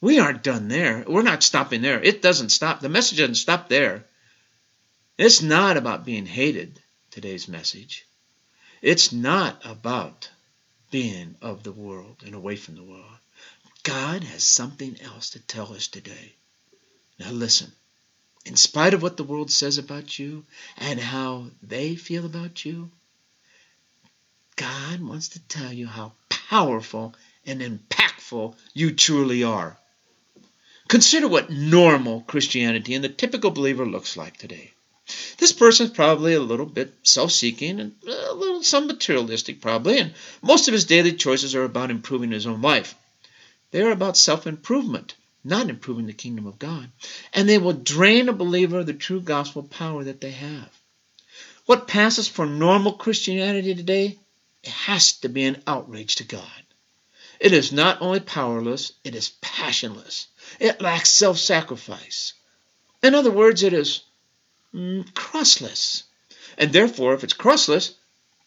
we 0.00 0.18
aren't 0.18 0.42
done 0.42 0.68
there. 0.68 1.04
We're 1.06 1.22
not 1.22 1.42
stopping 1.42 1.82
there. 1.82 2.02
It 2.02 2.22
doesn't 2.22 2.48
stop. 2.48 2.80
The 2.80 2.88
message 2.88 3.18
doesn't 3.18 3.36
stop 3.36 3.68
there. 3.68 4.04
It's 5.18 5.42
not 5.42 5.76
about 5.76 6.04
being 6.04 6.26
hated, 6.26 6.80
today's 7.10 7.46
message. 7.46 8.06
It's 8.80 9.12
not 9.12 9.60
about 9.64 10.28
being 10.90 11.36
of 11.40 11.62
the 11.62 11.72
world 11.72 12.16
and 12.24 12.34
away 12.34 12.56
from 12.56 12.74
the 12.74 12.82
world. 12.82 13.04
God 13.84 14.24
has 14.24 14.42
something 14.42 15.00
else 15.00 15.30
to 15.30 15.40
tell 15.40 15.72
us 15.72 15.88
today. 15.88 16.34
Now 17.18 17.30
listen. 17.30 17.72
In 18.44 18.56
spite 18.56 18.94
of 18.94 19.02
what 19.02 19.16
the 19.16 19.24
world 19.24 19.50
says 19.50 19.78
about 19.78 20.18
you 20.18 20.44
and 20.78 20.98
how 20.98 21.46
they 21.62 21.94
feel 21.94 22.26
about 22.26 22.64
you, 22.64 22.90
God 24.62 25.00
wants 25.00 25.30
to 25.30 25.40
tell 25.40 25.72
you 25.72 25.88
how 25.88 26.12
powerful 26.28 27.16
and 27.44 27.60
impactful 27.60 28.54
you 28.72 28.94
truly 28.94 29.42
are. 29.42 29.76
Consider 30.86 31.26
what 31.26 31.50
normal 31.50 32.20
Christianity 32.20 32.94
and 32.94 33.02
the 33.02 33.08
typical 33.08 33.50
believer 33.50 33.84
looks 33.84 34.16
like 34.16 34.36
today. 34.36 34.70
This 35.38 35.52
person 35.52 35.86
is 35.86 35.92
probably 35.92 36.34
a 36.34 36.40
little 36.40 36.66
bit 36.66 36.94
self-seeking 37.02 37.80
and 37.80 37.92
a 38.06 38.34
little 38.34 38.62
some 38.62 38.86
materialistic 38.86 39.60
probably, 39.60 39.98
and 39.98 40.14
most 40.42 40.68
of 40.68 40.74
his 40.74 40.84
daily 40.84 41.14
choices 41.14 41.56
are 41.56 41.64
about 41.64 41.90
improving 41.90 42.30
his 42.30 42.46
own 42.46 42.62
life. 42.62 42.94
They 43.72 43.82
are 43.82 43.90
about 43.90 44.16
self-improvement, 44.16 45.16
not 45.42 45.70
improving 45.70 46.06
the 46.06 46.12
kingdom 46.12 46.46
of 46.46 46.60
God, 46.60 46.88
and 47.34 47.48
they 47.48 47.58
will 47.58 47.72
drain 47.72 48.28
a 48.28 48.32
believer 48.32 48.78
of 48.78 48.86
the 48.86 48.92
true 48.92 49.22
gospel 49.22 49.64
power 49.64 50.04
that 50.04 50.20
they 50.20 50.30
have. 50.30 50.70
What 51.66 51.88
passes 51.88 52.28
for 52.28 52.46
normal 52.46 52.92
Christianity 52.92 53.74
today 53.74 54.18
it 54.62 54.70
has 54.70 55.12
to 55.20 55.28
be 55.28 55.44
an 55.44 55.62
outrage 55.66 56.16
to 56.16 56.24
God. 56.24 56.62
It 57.40 57.52
is 57.52 57.72
not 57.72 58.00
only 58.00 58.20
powerless, 58.20 58.92
it 59.02 59.14
is 59.14 59.32
passionless. 59.40 60.28
It 60.60 60.80
lacks 60.80 61.10
self-sacrifice. 61.10 62.34
In 63.02 63.14
other 63.14 63.32
words, 63.32 63.62
it 63.62 63.72
is 63.72 64.02
mm, 64.72 65.04
crossless. 65.12 66.04
And 66.56 66.72
therefore, 66.72 67.14
if 67.14 67.24
it's 67.24 67.32
crossless, 67.32 67.94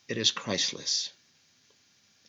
it 0.07 0.17
is 0.17 0.31
Christless. 0.31 1.11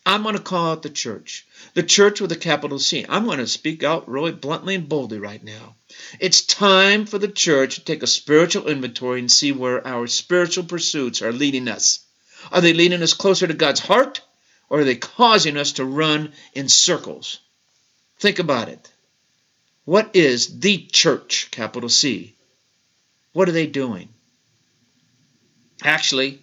I'm 0.06 0.22
going 0.22 0.36
to 0.36 0.42
call 0.42 0.70
out 0.70 0.82
the 0.82 0.90
church, 0.90 1.46
the 1.74 1.82
church 1.82 2.20
with 2.20 2.30
a 2.30 2.36
capital 2.36 2.78
C. 2.78 3.04
I'm 3.08 3.24
going 3.24 3.38
to 3.38 3.46
speak 3.46 3.82
out 3.82 4.08
really 4.08 4.30
bluntly 4.30 4.76
and 4.76 4.88
boldly 4.88 5.18
right 5.18 5.42
now. 5.42 5.74
It's 6.20 6.42
time 6.42 7.06
for 7.06 7.18
the 7.18 7.28
church 7.28 7.74
to 7.74 7.84
take 7.84 8.04
a 8.04 8.06
spiritual 8.06 8.68
inventory 8.68 9.18
and 9.18 9.30
see 9.30 9.50
where 9.50 9.86
our 9.86 10.06
spiritual 10.06 10.64
pursuits 10.64 11.22
are 11.22 11.32
leading 11.32 11.66
us. 11.66 12.05
Are 12.52 12.60
they 12.60 12.72
leading 12.72 13.02
us 13.02 13.14
closer 13.14 13.46
to 13.46 13.54
God's 13.54 13.80
heart, 13.80 14.20
or 14.68 14.80
are 14.80 14.84
they 14.84 14.96
causing 14.96 15.56
us 15.56 15.72
to 15.72 15.84
run 15.84 16.32
in 16.54 16.68
circles? 16.68 17.40
Think 18.18 18.38
about 18.38 18.68
it. 18.68 18.92
What 19.84 20.16
is 20.16 20.58
the 20.58 20.78
church, 20.78 21.48
capital 21.50 21.88
C? 21.88 22.34
What 23.32 23.48
are 23.48 23.52
they 23.52 23.66
doing? 23.66 24.08
Actually, 25.82 26.40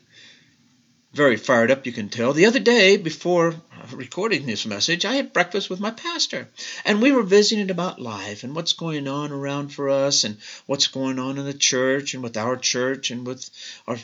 very 1.14 1.38
fired 1.38 1.70
up, 1.70 1.86
you 1.86 1.92
can 1.92 2.10
tell. 2.10 2.34
The 2.34 2.46
other 2.46 2.60
day, 2.60 2.98
before 2.98 3.56
recording 3.92 4.46
this 4.46 4.66
message, 4.66 5.06
I 5.06 5.16
had 5.16 5.34
breakfast 5.34 5.70
with 5.70 5.80
my 5.80 5.92
pastor, 5.92 6.48
and 6.86 7.02
we 7.02 7.12
were 7.12 7.24
visiting 7.24 7.70
about 7.70 8.02
life 8.02 8.44
and 8.44 8.56
what's 8.56 8.74
going 8.74 9.08
on 9.08 9.32
around 9.32 9.70
for 9.70 9.90
us, 9.90 10.24
and 10.24 10.38
what's 10.66 10.88
going 10.88 11.20
on 11.20 11.38
in 11.38 11.46
the 11.46 11.54
church, 11.54 12.14
and 12.14 12.24
with 12.24 12.38
our 12.38 12.56
church, 12.56 13.12
and 13.12 13.28
with 13.28 13.50
our 13.88 13.98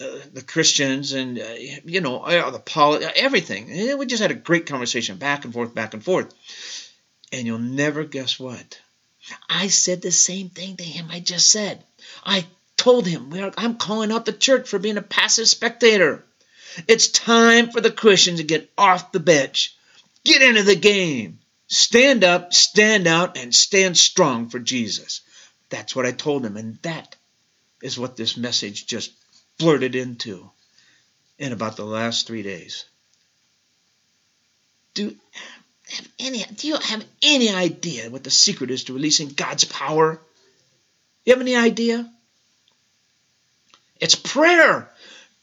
uh, 0.00 0.18
the 0.32 0.42
Christians, 0.42 1.12
and 1.12 1.38
uh, 1.38 1.54
you 1.84 2.00
know 2.00 2.20
uh, 2.20 2.50
the 2.50 2.58
poli- 2.58 3.04
everything. 3.04 3.70
And 3.70 3.98
we 3.98 4.06
just 4.06 4.22
had 4.22 4.30
a 4.30 4.34
great 4.34 4.66
conversation, 4.66 5.16
back 5.16 5.44
and 5.44 5.54
forth, 5.54 5.74
back 5.74 5.94
and 5.94 6.04
forth. 6.04 6.34
And 7.32 7.46
you'll 7.46 7.58
never 7.58 8.04
guess 8.04 8.38
what. 8.38 8.80
I 9.48 9.68
said 9.68 10.02
the 10.02 10.12
same 10.12 10.50
thing 10.50 10.76
to 10.76 10.84
him 10.84 11.06
I 11.10 11.20
just 11.20 11.50
said. 11.50 11.82
I 12.24 12.46
told 12.76 13.06
him, 13.06 13.32
are, 13.34 13.52
I'm 13.56 13.76
calling 13.76 14.12
out 14.12 14.24
the 14.24 14.32
church 14.32 14.68
for 14.68 14.78
being 14.78 14.98
a 14.98 15.02
passive 15.02 15.48
spectator. 15.48 16.24
It's 16.86 17.08
time 17.08 17.70
for 17.70 17.80
the 17.80 17.90
Christians 17.90 18.38
to 18.38 18.44
get 18.44 18.70
off 18.76 19.12
the 19.12 19.20
bench, 19.20 19.74
get 20.24 20.42
into 20.42 20.62
the 20.62 20.76
game, 20.76 21.38
stand 21.68 22.22
up, 22.22 22.52
stand 22.52 23.06
out, 23.06 23.36
and 23.36 23.54
stand 23.54 23.96
strong 23.96 24.50
for 24.50 24.58
Jesus. 24.58 25.22
That's 25.70 25.96
what 25.96 26.06
I 26.06 26.12
told 26.12 26.44
him, 26.44 26.56
and 26.56 26.78
that 26.82 27.16
is 27.82 27.98
what 27.98 28.16
this 28.16 28.36
message 28.36 28.86
just 28.86 29.10
blurted 29.58 29.94
into 29.94 30.50
in 31.38 31.52
about 31.52 31.76
the 31.76 31.84
last 31.84 32.26
three 32.26 32.42
days. 32.42 32.84
Do 34.94 35.14
have 35.88 36.08
any 36.18 36.42
do 36.42 36.68
you 36.68 36.76
have 36.76 37.04
any 37.22 37.50
idea 37.50 38.10
what 38.10 38.24
the 38.24 38.30
secret 38.30 38.70
is 38.70 38.84
to 38.84 38.94
releasing 38.94 39.28
God's 39.28 39.64
power? 39.64 40.20
You 41.24 41.32
have 41.32 41.40
any 41.40 41.56
idea? 41.56 42.10
It's 44.00 44.14
prayer. 44.14 44.90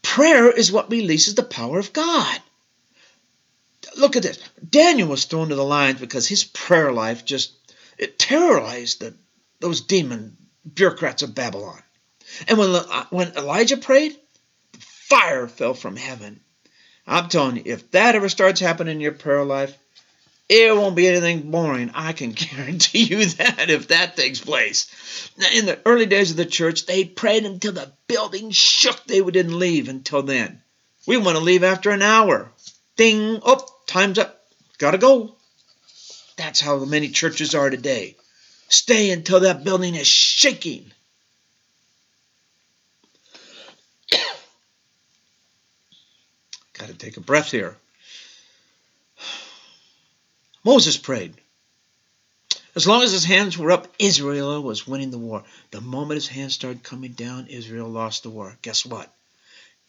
Prayer 0.02 0.50
is 0.50 0.70
what 0.70 0.90
releases 0.90 1.34
the 1.34 1.42
power 1.42 1.78
of 1.78 1.92
God. 1.92 2.40
Look 3.96 4.16
at 4.16 4.22
this. 4.22 4.38
Daniel 4.68 5.08
was 5.08 5.24
thrown 5.24 5.48
to 5.48 5.54
the 5.54 5.64
lions 5.64 6.00
because 6.00 6.26
his 6.26 6.44
prayer 6.44 6.92
life 6.92 7.24
just 7.24 7.52
it 7.96 8.18
terrorized 8.18 9.00
the, 9.00 9.14
those 9.60 9.80
demon 9.82 10.36
bureaucrats 10.72 11.22
of 11.22 11.34
Babylon. 11.34 11.80
And 12.48 12.58
when, 12.58 12.70
uh, 12.70 13.06
when 13.10 13.32
Elijah 13.36 13.76
prayed, 13.76 14.16
fire 14.78 15.48
fell 15.48 15.74
from 15.74 15.96
heaven. 15.96 16.40
I'm 17.06 17.28
telling 17.28 17.56
you, 17.56 17.62
if 17.66 17.90
that 17.90 18.14
ever 18.14 18.28
starts 18.28 18.60
happening 18.60 18.96
in 18.96 19.00
your 19.00 19.12
prayer 19.12 19.44
life, 19.44 19.76
it 20.48 20.76
won't 20.76 20.96
be 20.96 21.08
anything 21.08 21.50
boring. 21.50 21.90
I 21.94 22.12
can 22.12 22.32
guarantee 22.32 23.04
you 23.04 23.24
that 23.26 23.70
if 23.70 23.88
that 23.88 24.16
takes 24.16 24.40
place. 24.40 24.86
In 25.54 25.66
the 25.66 25.78
early 25.86 26.06
days 26.06 26.30
of 26.30 26.36
the 26.36 26.46
church, 26.46 26.86
they 26.86 27.04
prayed 27.04 27.44
until 27.44 27.72
the 27.72 27.92
building 28.06 28.50
shook. 28.50 29.04
They 29.04 29.20
didn't 29.20 29.58
leave 29.58 29.88
until 29.88 30.22
then. 30.22 30.62
We 31.06 31.16
want 31.16 31.36
to 31.36 31.44
leave 31.44 31.64
after 31.64 31.90
an 31.90 32.02
hour. 32.02 32.50
Ding, 32.96 33.40
oh, 33.42 33.66
time's 33.86 34.18
up. 34.18 34.40
Gotta 34.78 34.98
go. 34.98 35.36
That's 36.36 36.60
how 36.60 36.78
many 36.84 37.08
churches 37.08 37.54
are 37.54 37.70
today. 37.70 38.16
Stay 38.68 39.10
until 39.10 39.40
that 39.40 39.64
building 39.64 39.94
is 39.94 40.06
shaking. 40.06 40.92
Got 46.84 46.92
to 46.92 46.98
take 46.98 47.16
a 47.16 47.22
breath 47.22 47.50
here. 47.50 47.78
Moses 50.64 50.98
prayed. 50.98 51.32
As 52.74 52.86
long 52.86 53.02
as 53.02 53.10
his 53.10 53.24
hands 53.24 53.56
were 53.56 53.72
up, 53.72 53.88
Israel 53.98 54.62
was 54.62 54.86
winning 54.86 55.10
the 55.10 55.16
war. 55.16 55.44
The 55.70 55.80
moment 55.80 56.16
his 56.16 56.26
hands 56.26 56.52
started 56.52 56.82
coming 56.82 57.12
down, 57.12 57.46
Israel 57.46 57.88
lost 57.88 58.24
the 58.24 58.28
war. 58.28 58.58
Guess 58.60 58.84
what? 58.84 59.10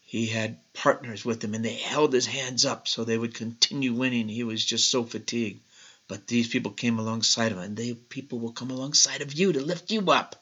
He 0.05 0.27
had 0.27 0.57
partners 0.71 1.25
with 1.25 1.43
him 1.43 1.53
and 1.53 1.65
they 1.65 1.73
held 1.73 2.13
his 2.13 2.27
hands 2.27 2.63
up 2.63 2.87
so 2.87 3.03
they 3.03 3.17
would 3.17 3.33
continue 3.33 3.91
winning. 3.91 4.29
He 4.29 4.45
was 4.45 4.63
just 4.63 4.89
so 4.89 5.03
fatigued. 5.03 5.59
But 6.07 6.27
these 6.27 6.47
people 6.47 6.71
came 6.71 6.97
alongside 6.97 7.51
of 7.51 7.57
him 7.57 7.63
and 7.65 7.75
they 7.75 7.93
people 7.93 8.39
will 8.39 8.53
come 8.53 8.71
alongside 8.71 9.19
of 9.19 9.33
you 9.33 9.51
to 9.51 9.59
lift 9.59 9.91
you 9.91 10.09
up. 10.11 10.41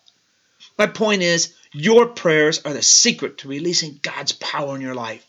My 0.77 0.85
point 0.85 1.23
is, 1.23 1.55
your 1.71 2.05
prayers 2.09 2.59
are 2.63 2.73
the 2.73 2.83
secret 2.83 3.39
to 3.39 3.47
releasing 3.47 3.99
God's 4.03 4.33
power 4.33 4.75
in 4.75 4.81
your 4.83 4.93
life. 4.93 5.25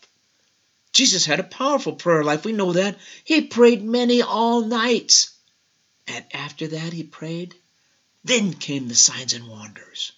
Jesus 0.95 1.25
had 1.25 1.41
a 1.41 1.43
powerful 1.43 1.91
prayer 1.91 2.23
life. 2.23 2.45
We 2.45 2.53
know 2.53 2.71
that. 2.71 2.95
He 3.25 3.41
prayed 3.41 3.83
many 3.83 4.21
all 4.21 4.61
nights. 4.61 5.35
And 6.07 6.23
after 6.33 6.67
that 6.67 6.93
he 6.93 7.03
prayed. 7.03 7.53
Then 8.23 8.53
came 8.53 8.87
the 8.87 8.95
signs 8.95 9.33
and 9.33 9.49
wonders. 9.49 10.13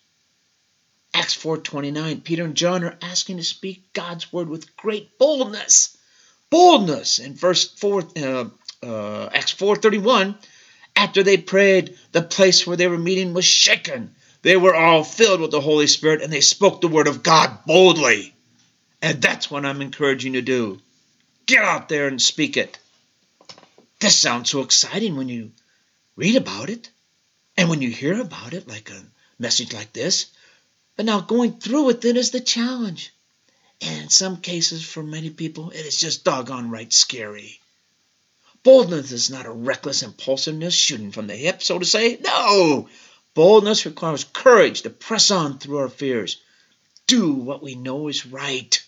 Acts 1.16 1.34
4:29 1.34 2.24
Peter 2.24 2.46
and 2.46 2.56
John 2.56 2.84
are 2.84 2.98
asking 3.02 3.38
to 3.38 3.44
speak 3.44 3.92
God's 3.94 4.32
word 4.32 4.50
with 4.50 4.78
great 4.78 5.18
boldness. 5.18 5.98
Boldness 6.52 7.18
in 7.18 7.34
verse 7.34 7.68
4 7.72 8.08
uh, 8.16 8.46
uh, 8.84 9.30
Acts 9.34 9.56
4:31 9.56 10.38
after 10.96 11.24
they 11.24 11.38
prayed 11.38 11.98
the 12.12 12.22
place 12.22 12.68
where 12.68 12.78
they 12.78 12.88
were 12.88 13.00
meeting 13.00 13.34
was 13.34 13.46
shaken. 13.46 14.14
They 14.44 14.58
were 14.58 14.76
all 14.76 15.04
filled 15.04 15.42
with 15.42 15.50
the 15.50 15.60
Holy 15.60 15.88
Spirit 15.88 16.22
and 16.22 16.32
they 16.32 16.42
spoke 16.42 16.82
the 16.82 16.88
word 16.88 17.08
of 17.08 17.24
God 17.24 17.66
boldly. 17.66 18.36
And 19.02 19.22
that's 19.22 19.52
what 19.52 19.66
I'm 19.66 19.82
encouraging 19.82 20.34
you 20.34 20.42
to 20.42 20.46
do. 20.46 20.82
Get 21.46 21.64
out 21.64 21.88
there 21.90 22.08
and 22.08 22.22
speak 22.22 22.58
it. 22.58 22.78
This 24.00 24.18
sounds 24.18 24.50
so 24.50 24.62
exciting 24.62 25.16
when 25.16 25.30
you 25.30 25.52
read 26.16 26.36
about 26.36 26.70
it 26.70 26.90
and 27.56 27.70
when 27.70 27.82
you 27.82 27.90
hear 27.90 28.20
about 28.20 28.54
it, 28.54 28.68
like 28.68 28.90
a 28.90 29.04
message 29.40 29.74
like 29.74 29.94
this. 29.94 30.28
But 30.96 31.06
now 31.06 31.20
going 31.20 31.60
through 31.60 31.90
it 31.92 32.02
then 32.02 32.18
is 32.18 32.32
the 32.32 32.42
challenge. 32.42 33.14
And 33.82 34.04
in 34.04 34.10
some 34.10 34.38
cases, 34.38 34.84
for 34.84 35.04
many 35.04 35.30
people, 35.30 35.70
it 35.70 35.86
is 35.86 35.98
just 35.98 36.24
doggone 36.24 36.72
right 36.72 36.92
scary. 36.92 37.60
Boldness 38.64 39.12
is 39.12 39.30
not 39.30 39.46
a 39.46 39.52
reckless 39.52 40.02
impulsiveness 40.02 40.74
shooting 40.74 41.12
from 41.12 41.28
the 41.28 41.36
hip, 41.36 41.62
so 41.62 41.78
to 41.78 41.86
say. 41.86 42.18
No! 42.20 42.90
Boldness 43.36 43.86
requires 43.86 44.24
courage 44.24 44.82
to 44.82 44.90
press 44.90 45.30
on 45.30 45.60
through 45.60 45.78
our 45.78 45.90
fears. 45.90 46.38
Do 47.06 47.34
what 47.34 47.62
we 47.62 47.76
know 47.76 48.08
is 48.08 48.26
right. 48.26 48.84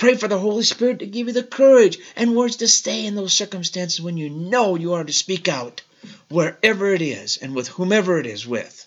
Pray 0.00 0.16
for 0.16 0.28
the 0.28 0.38
Holy 0.38 0.64
Spirit 0.64 1.00
to 1.00 1.06
give 1.06 1.26
you 1.26 1.34
the 1.34 1.42
courage 1.42 1.98
and 2.16 2.34
words 2.34 2.56
to 2.56 2.68
stay 2.68 3.04
in 3.04 3.14
those 3.14 3.34
circumstances 3.34 4.00
when 4.00 4.16
you 4.16 4.30
know 4.30 4.74
you 4.74 4.94
are 4.94 5.04
to 5.04 5.12
speak 5.12 5.46
out, 5.46 5.82
wherever 6.30 6.94
it 6.94 7.02
is 7.02 7.36
and 7.36 7.54
with 7.54 7.68
whomever 7.68 8.18
it 8.18 8.24
is 8.24 8.46
with. 8.46 8.86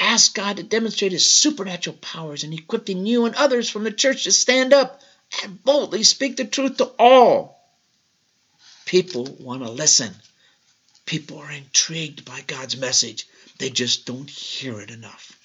Ask 0.00 0.34
God 0.34 0.56
to 0.56 0.62
demonstrate 0.62 1.12
His 1.12 1.30
supernatural 1.30 1.98
powers 2.00 2.42
in 2.42 2.54
equipping 2.54 3.04
you 3.04 3.26
and 3.26 3.34
others 3.34 3.68
from 3.68 3.84
the 3.84 3.92
church 3.92 4.24
to 4.24 4.32
stand 4.32 4.72
up 4.72 5.02
and 5.42 5.62
boldly 5.62 6.04
speak 6.04 6.38
the 6.38 6.46
truth 6.46 6.78
to 6.78 6.90
all. 6.98 7.62
People 8.86 9.24
want 9.38 9.62
to 9.62 9.70
listen. 9.70 10.14
People 11.04 11.36
are 11.36 11.52
intrigued 11.52 12.24
by 12.24 12.40
God's 12.46 12.78
message. 12.78 13.28
They 13.58 13.68
just 13.68 14.06
don't 14.06 14.30
hear 14.30 14.80
it 14.80 14.90
enough. 14.90 15.38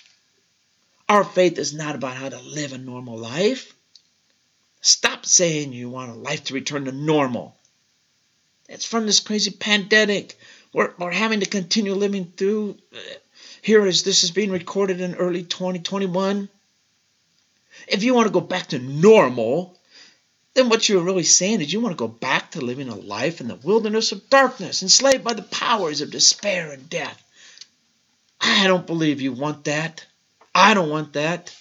Our 1.10 1.26
faith 1.26 1.58
is 1.60 1.74
not 1.74 1.96
about 1.96 2.15
how 2.15 2.30
to 2.30 2.39
live 2.39 2.72
a 2.72 2.78
normal 2.78 3.17
life. 3.17 3.74
Stop 4.82 5.26
saying 5.26 5.74
you 5.74 5.89
want 5.89 6.12
a 6.12 6.15
life 6.15 6.46
to 6.46 6.54
return 6.54 6.86
to 6.86 6.91
normal. 6.91 7.56
It's 8.67 8.86
from 8.86 9.06
this 9.06 9.20
crazy 9.20 9.52
pandemic. 9.52 10.38
We're, 10.74 10.94
we're 10.98 11.12
having 11.12 11.41
to 11.41 11.46
continue 11.46 11.94
living 11.94 12.34
through. 12.36 12.78
Uh, 12.94 13.00
here 13.62 13.86
as 13.86 14.04
this 14.04 14.24
is 14.24 14.32
being 14.32 14.52
recorded 14.52 15.02
in 15.02 15.15
early 15.15 15.44
2021. 15.44 16.50
If 17.88 18.04
you 18.04 18.13
want 18.13 18.28
to 18.28 18.34
go 18.34 18.41
back 18.41 18.67
to 18.67 18.80
normal, 18.80 19.78
then 20.54 20.70
what 20.70 20.89
you're 20.89 21.04
really 21.04 21.24
saying 21.24 21.62
is 21.62 21.72
you 21.72 21.80
want 21.80 21.94
to 21.94 22.08
go 22.08 22.08
back 22.08 22.52
to 22.52 22.62
living 22.62 22.89
a 22.89 22.96
life 22.96 23.39
in 23.39 23.48
the 23.48 23.56
wilderness 23.56 24.12
of 24.12 24.30
darkness, 24.30 24.82
enslaved 24.82 25.24
by 25.24 25.34
the 25.34 25.44
powers 25.44 26.02
of 26.02 26.12
despair 26.12 26.72
and 26.72 26.89
death. 26.89 27.24
I 28.39 28.67
don't 28.67 28.88
believe 28.88 29.22
you 29.22 29.34
want 29.34 29.65
that. 29.65 30.06
I 30.54 30.74
don't 30.74 30.89
want 30.89 31.13
that. 31.13 31.56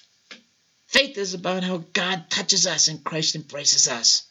Faith 0.90 1.16
is 1.18 1.34
about 1.34 1.62
how 1.62 1.84
God 1.92 2.24
touches 2.30 2.66
us 2.66 2.88
and 2.88 3.04
Christ 3.04 3.36
embraces 3.36 3.86
us. 3.86 4.24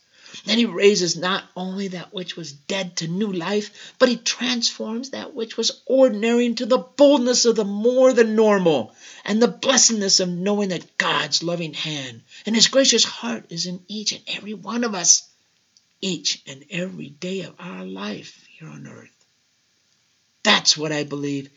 Then 0.43 0.57
he 0.57 0.65
raises 0.65 1.15
not 1.15 1.45
only 1.55 1.87
that 1.87 2.13
which 2.13 2.35
was 2.35 2.51
dead 2.51 2.97
to 2.97 3.07
new 3.07 3.31
life, 3.31 3.93
but 3.97 4.09
he 4.09 4.17
transforms 4.17 5.11
that 5.11 5.33
which 5.33 5.55
was 5.55 5.81
ordinary 5.85 6.45
into 6.45 6.65
the 6.65 6.77
boldness 6.77 7.45
of 7.45 7.55
the 7.55 7.63
more 7.63 8.11
than 8.11 8.35
normal 8.35 8.93
and 9.23 9.41
the 9.41 9.47
blessedness 9.47 10.19
of 10.19 10.27
knowing 10.27 10.67
that 10.69 10.97
God's 10.97 11.41
loving 11.41 11.73
hand 11.73 12.23
and 12.45 12.57
his 12.57 12.67
gracious 12.67 13.05
heart 13.05 13.45
is 13.49 13.65
in 13.65 13.81
each 13.87 14.11
and 14.11 14.23
every 14.27 14.53
one 14.53 14.83
of 14.83 14.93
us, 14.93 15.29
each 16.01 16.41
and 16.45 16.65
every 16.69 17.07
day 17.07 17.43
of 17.43 17.55
our 17.57 17.85
life 17.85 18.45
here 18.49 18.67
on 18.67 18.85
earth. 18.85 19.25
That's 20.43 20.77
what 20.77 20.91
I 20.91 21.05
believe 21.05 21.49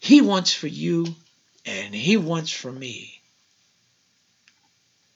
he 0.00 0.20
wants 0.20 0.52
for 0.52 0.66
you 0.66 1.16
and 1.64 1.94
he 1.94 2.18
wants 2.18 2.50
for 2.50 2.70
me. 2.70 3.19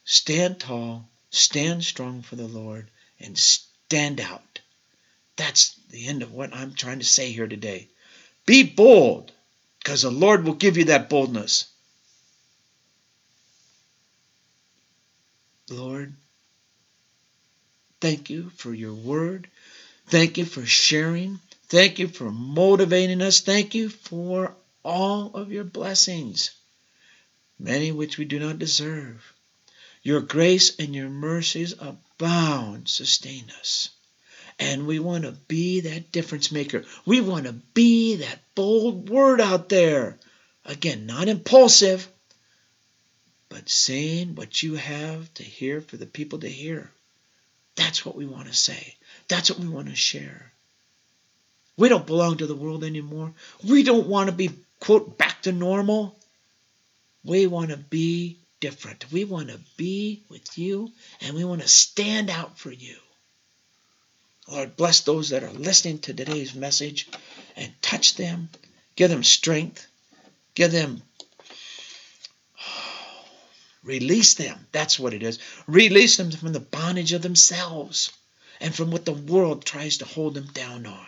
Stand 0.05 0.61
tall, 0.61 1.09
stand 1.31 1.83
strong 1.83 2.23
for 2.23 2.37
the 2.37 2.47
Lord, 2.47 2.91
and 3.19 3.39
stand 3.39 4.21
out. 4.21 4.61
That's 5.37 5.75
the 5.91 6.07
end 6.07 6.23
of 6.23 6.33
what 6.33 6.55
I'm 6.55 6.75
trying 6.75 6.99
to 6.99 7.05
say 7.05 7.33
here 7.33 7.49
today. 7.49 7.89
Be 8.47 8.63
bold, 8.63 9.33
because 9.79 10.03
the 10.03 10.11
Lord 10.11 10.45
will 10.45 10.55
give 10.55 10.77
you 10.77 10.85
that 10.85 11.09
boldness. 11.09 11.67
Lord, 15.71 16.15
thank 18.01 18.29
you 18.29 18.51
for 18.57 18.75
your 18.75 18.95
word. 18.95 19.49
Thank 20.09 20.37
you 20.37 20.45
for 20.45 20.67
sharing. 20.67 21.41
Thank 21.69 21.99
you 21.99 22.09
for 22.09 22.31
motivating 22.31 23.23
us. 23.23 23.41
Thank 23.41 23.75
you 23.75 23.89
for 23.89 24.55
all 24.85 25.35
of 25.35 25.51
your 25.51 25.65
blessings, 25.65 26.51
many 27.59 27.91
which 27.91 28.19
we 28.19 28.27
do 28.27 28.39
not 28.39 28.59
deserve. 28.59 29.34
Your 30.05 30.21
grace 30.21 30.79
and 30.79 30.95
your 30.95 31.09
mercies 31.09 31.75
abound. 31.81 32.89
Sustain 32.89 33.45
us. 33.59 33.89
And 34.59 34.87
we 34.87 35.01
want 35.01 35.25
to 35.25 35.33
be 35.33 35.81
that 35.81 36.13
difference 36.13 36.53
maker. 36.53 36.85
We 37.07 37.21
want 37.21 37.47
to 37.47 37.53
be 37.53 38.17
that 38.17 38.39
bold 38.55 39.09
word 39.09 39.41
out 39.41 39.69
there. 39.71 40.19
Again, 40.65 41.07
not 41.07 41.27
impulsive, 41.29 42.07
but 43.49 43.69
saying 43.69 44.35
what 44.35 44.63
you 44.63 44.75
have 44.75 45.33
to 45.35 45.43
hear 45.43 45.81
for 45.81 45.97
the 45.97 46.07
people 46.07 46.39
to 46.41 46.49
hear. 46.49 46.91
That's 47.75 48.05
what 48.05 48.15
we 48.15 48.27
want 48.27 48.47
to 48.47 48.55
say. 48.55 48.95
That's 49.29 49.51
what 49.51 49.59
we 49.59 49.69
want 49.69 49.89
to 49.89 49.97
share. 49.97 50.53
We 51.77 51.89
don't 51.89 52.07
belong 52.07 52.37
to 52.37 52.47
the 52.47 52.55
world 52.55 52.85
anymore. 52.85 53.33
We 53.67 53.83
don't 53.83 54.07
want 54.07 54.29
to 54.29 54.37
be, 54.37 54.51
quote, 54.81 55.19
back 55.19 55.43
to 55.43 55.53
normal. 55.53 56.15
We 57.25 57.47
want 57.47 57.71
to 57.71 57.77
be 57.77 58.39
different. 58.65 59.13
We 59.13 59.27
want 59.27 59.51
to 59.51 59.61
be 59.77 60.23
with 60.31 60.57
you 60.57 60.91
and 61.21 61.37
we 61.37 61.45
want 61.45 61.61
to 61.61 61.69
stand 61.69 62.31
out 62.31 62.59
for 62.59 62.73
you. 62.73 62.97
Lord, 64.51 64.75
bless 64.75 65.01
those 65.03 65.29
that 65.29 65.43
are 65.43 65.53
listening 65.53 65.99
to 65.99 66.15
today's 66.15 66.55
message 66.55 67.07
and 67.57 67.71
touch 67.83 68.17
them. 68.17 68.49
Give 68.97 69.11
them 69.11 69.23
strength. 69.23 69.87
Give 70.55 70.73
them, 70.73 71.03
release 73.85 74.33
them. 74.33 74.67
That's 74.73 74.99
what 74.99 75.13
it 75.13 75.23
is. 75.23 75.39
Release 75.67 76.17
them 76.17 76.31
from 76.31 76.55
the 76.55 76.61
bondage 76.61 77.13
of 77.13 77.21
themselves 77.21 78.13
and 78.63 78.75
from 78.75 78.91
what 78.91 79.05
the 79.05 79.13
world 79.13 79.67
tries 79.67 79.99
to 79.99 80.07
hold 80.07 80.33
them 80.33 80.49
down 80.55 80.87
on. 80.87 81.07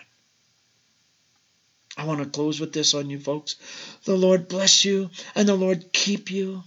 I 1.97 2.05
want 2.05 2.21
to 2.23 2.27
close 2.27 2.61
with 2.61 2.75
this 2.75 2.92
on 2.92 3.09
you 3.09 3.19
folks. 3.19 3.57
The 4.05 4.14
Lord 4.14 4.47
bless 4.47 4.85
you 4.85 5.09
and 5.35 5.49
the 5.49 5.55
Lord 5.55 5.90
keep 5.95 6.31
you. 6.31 6.62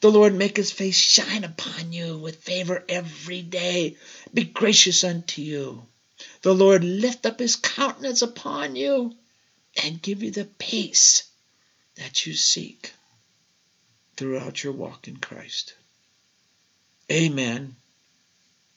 The 0.00 0.10
Lord 0.10 0.34
make 0.34 0.56
his 0.56 0.72
face 0.72 0.96
shine 0.96 1.44
upon 1.44 1.92
you 1.92 2.18
with 2.18 2.42
favor 2.42 2.84
every 2.88 3.42
day, 3.42 3.96
be 4.32 4.44
gracious 4.44 5.04
unto 5.04 5.42
you. 5.42 5.86
The 6.42 6.54
Lord 6.54 6.84
lift 6.84 7.26
up 7.26 7.38
his 7.38 7.56
countenance 7.56 8.22
upon 8.22 8.76
you 8.76 9.14
and 9.82 10.02
give 10.02 10.22
you 10.22 10.30
the 10.30 10.44
peace 10.44 11.24
that 11.96 12.26
you 12.26 12.34
seek 12.34 12.92
throughout 14.16 14.62
your 14.62 14.72
walk 14.72 15.08
in 15.08 15.16
Christ. 15.16 15.74
Amen 17.10 17.76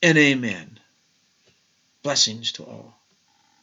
and 0.01 0.17
amen. 0.17 0.80
Blessings 2.04 2.51
to 2.54 2.63
all. 2.63 2.99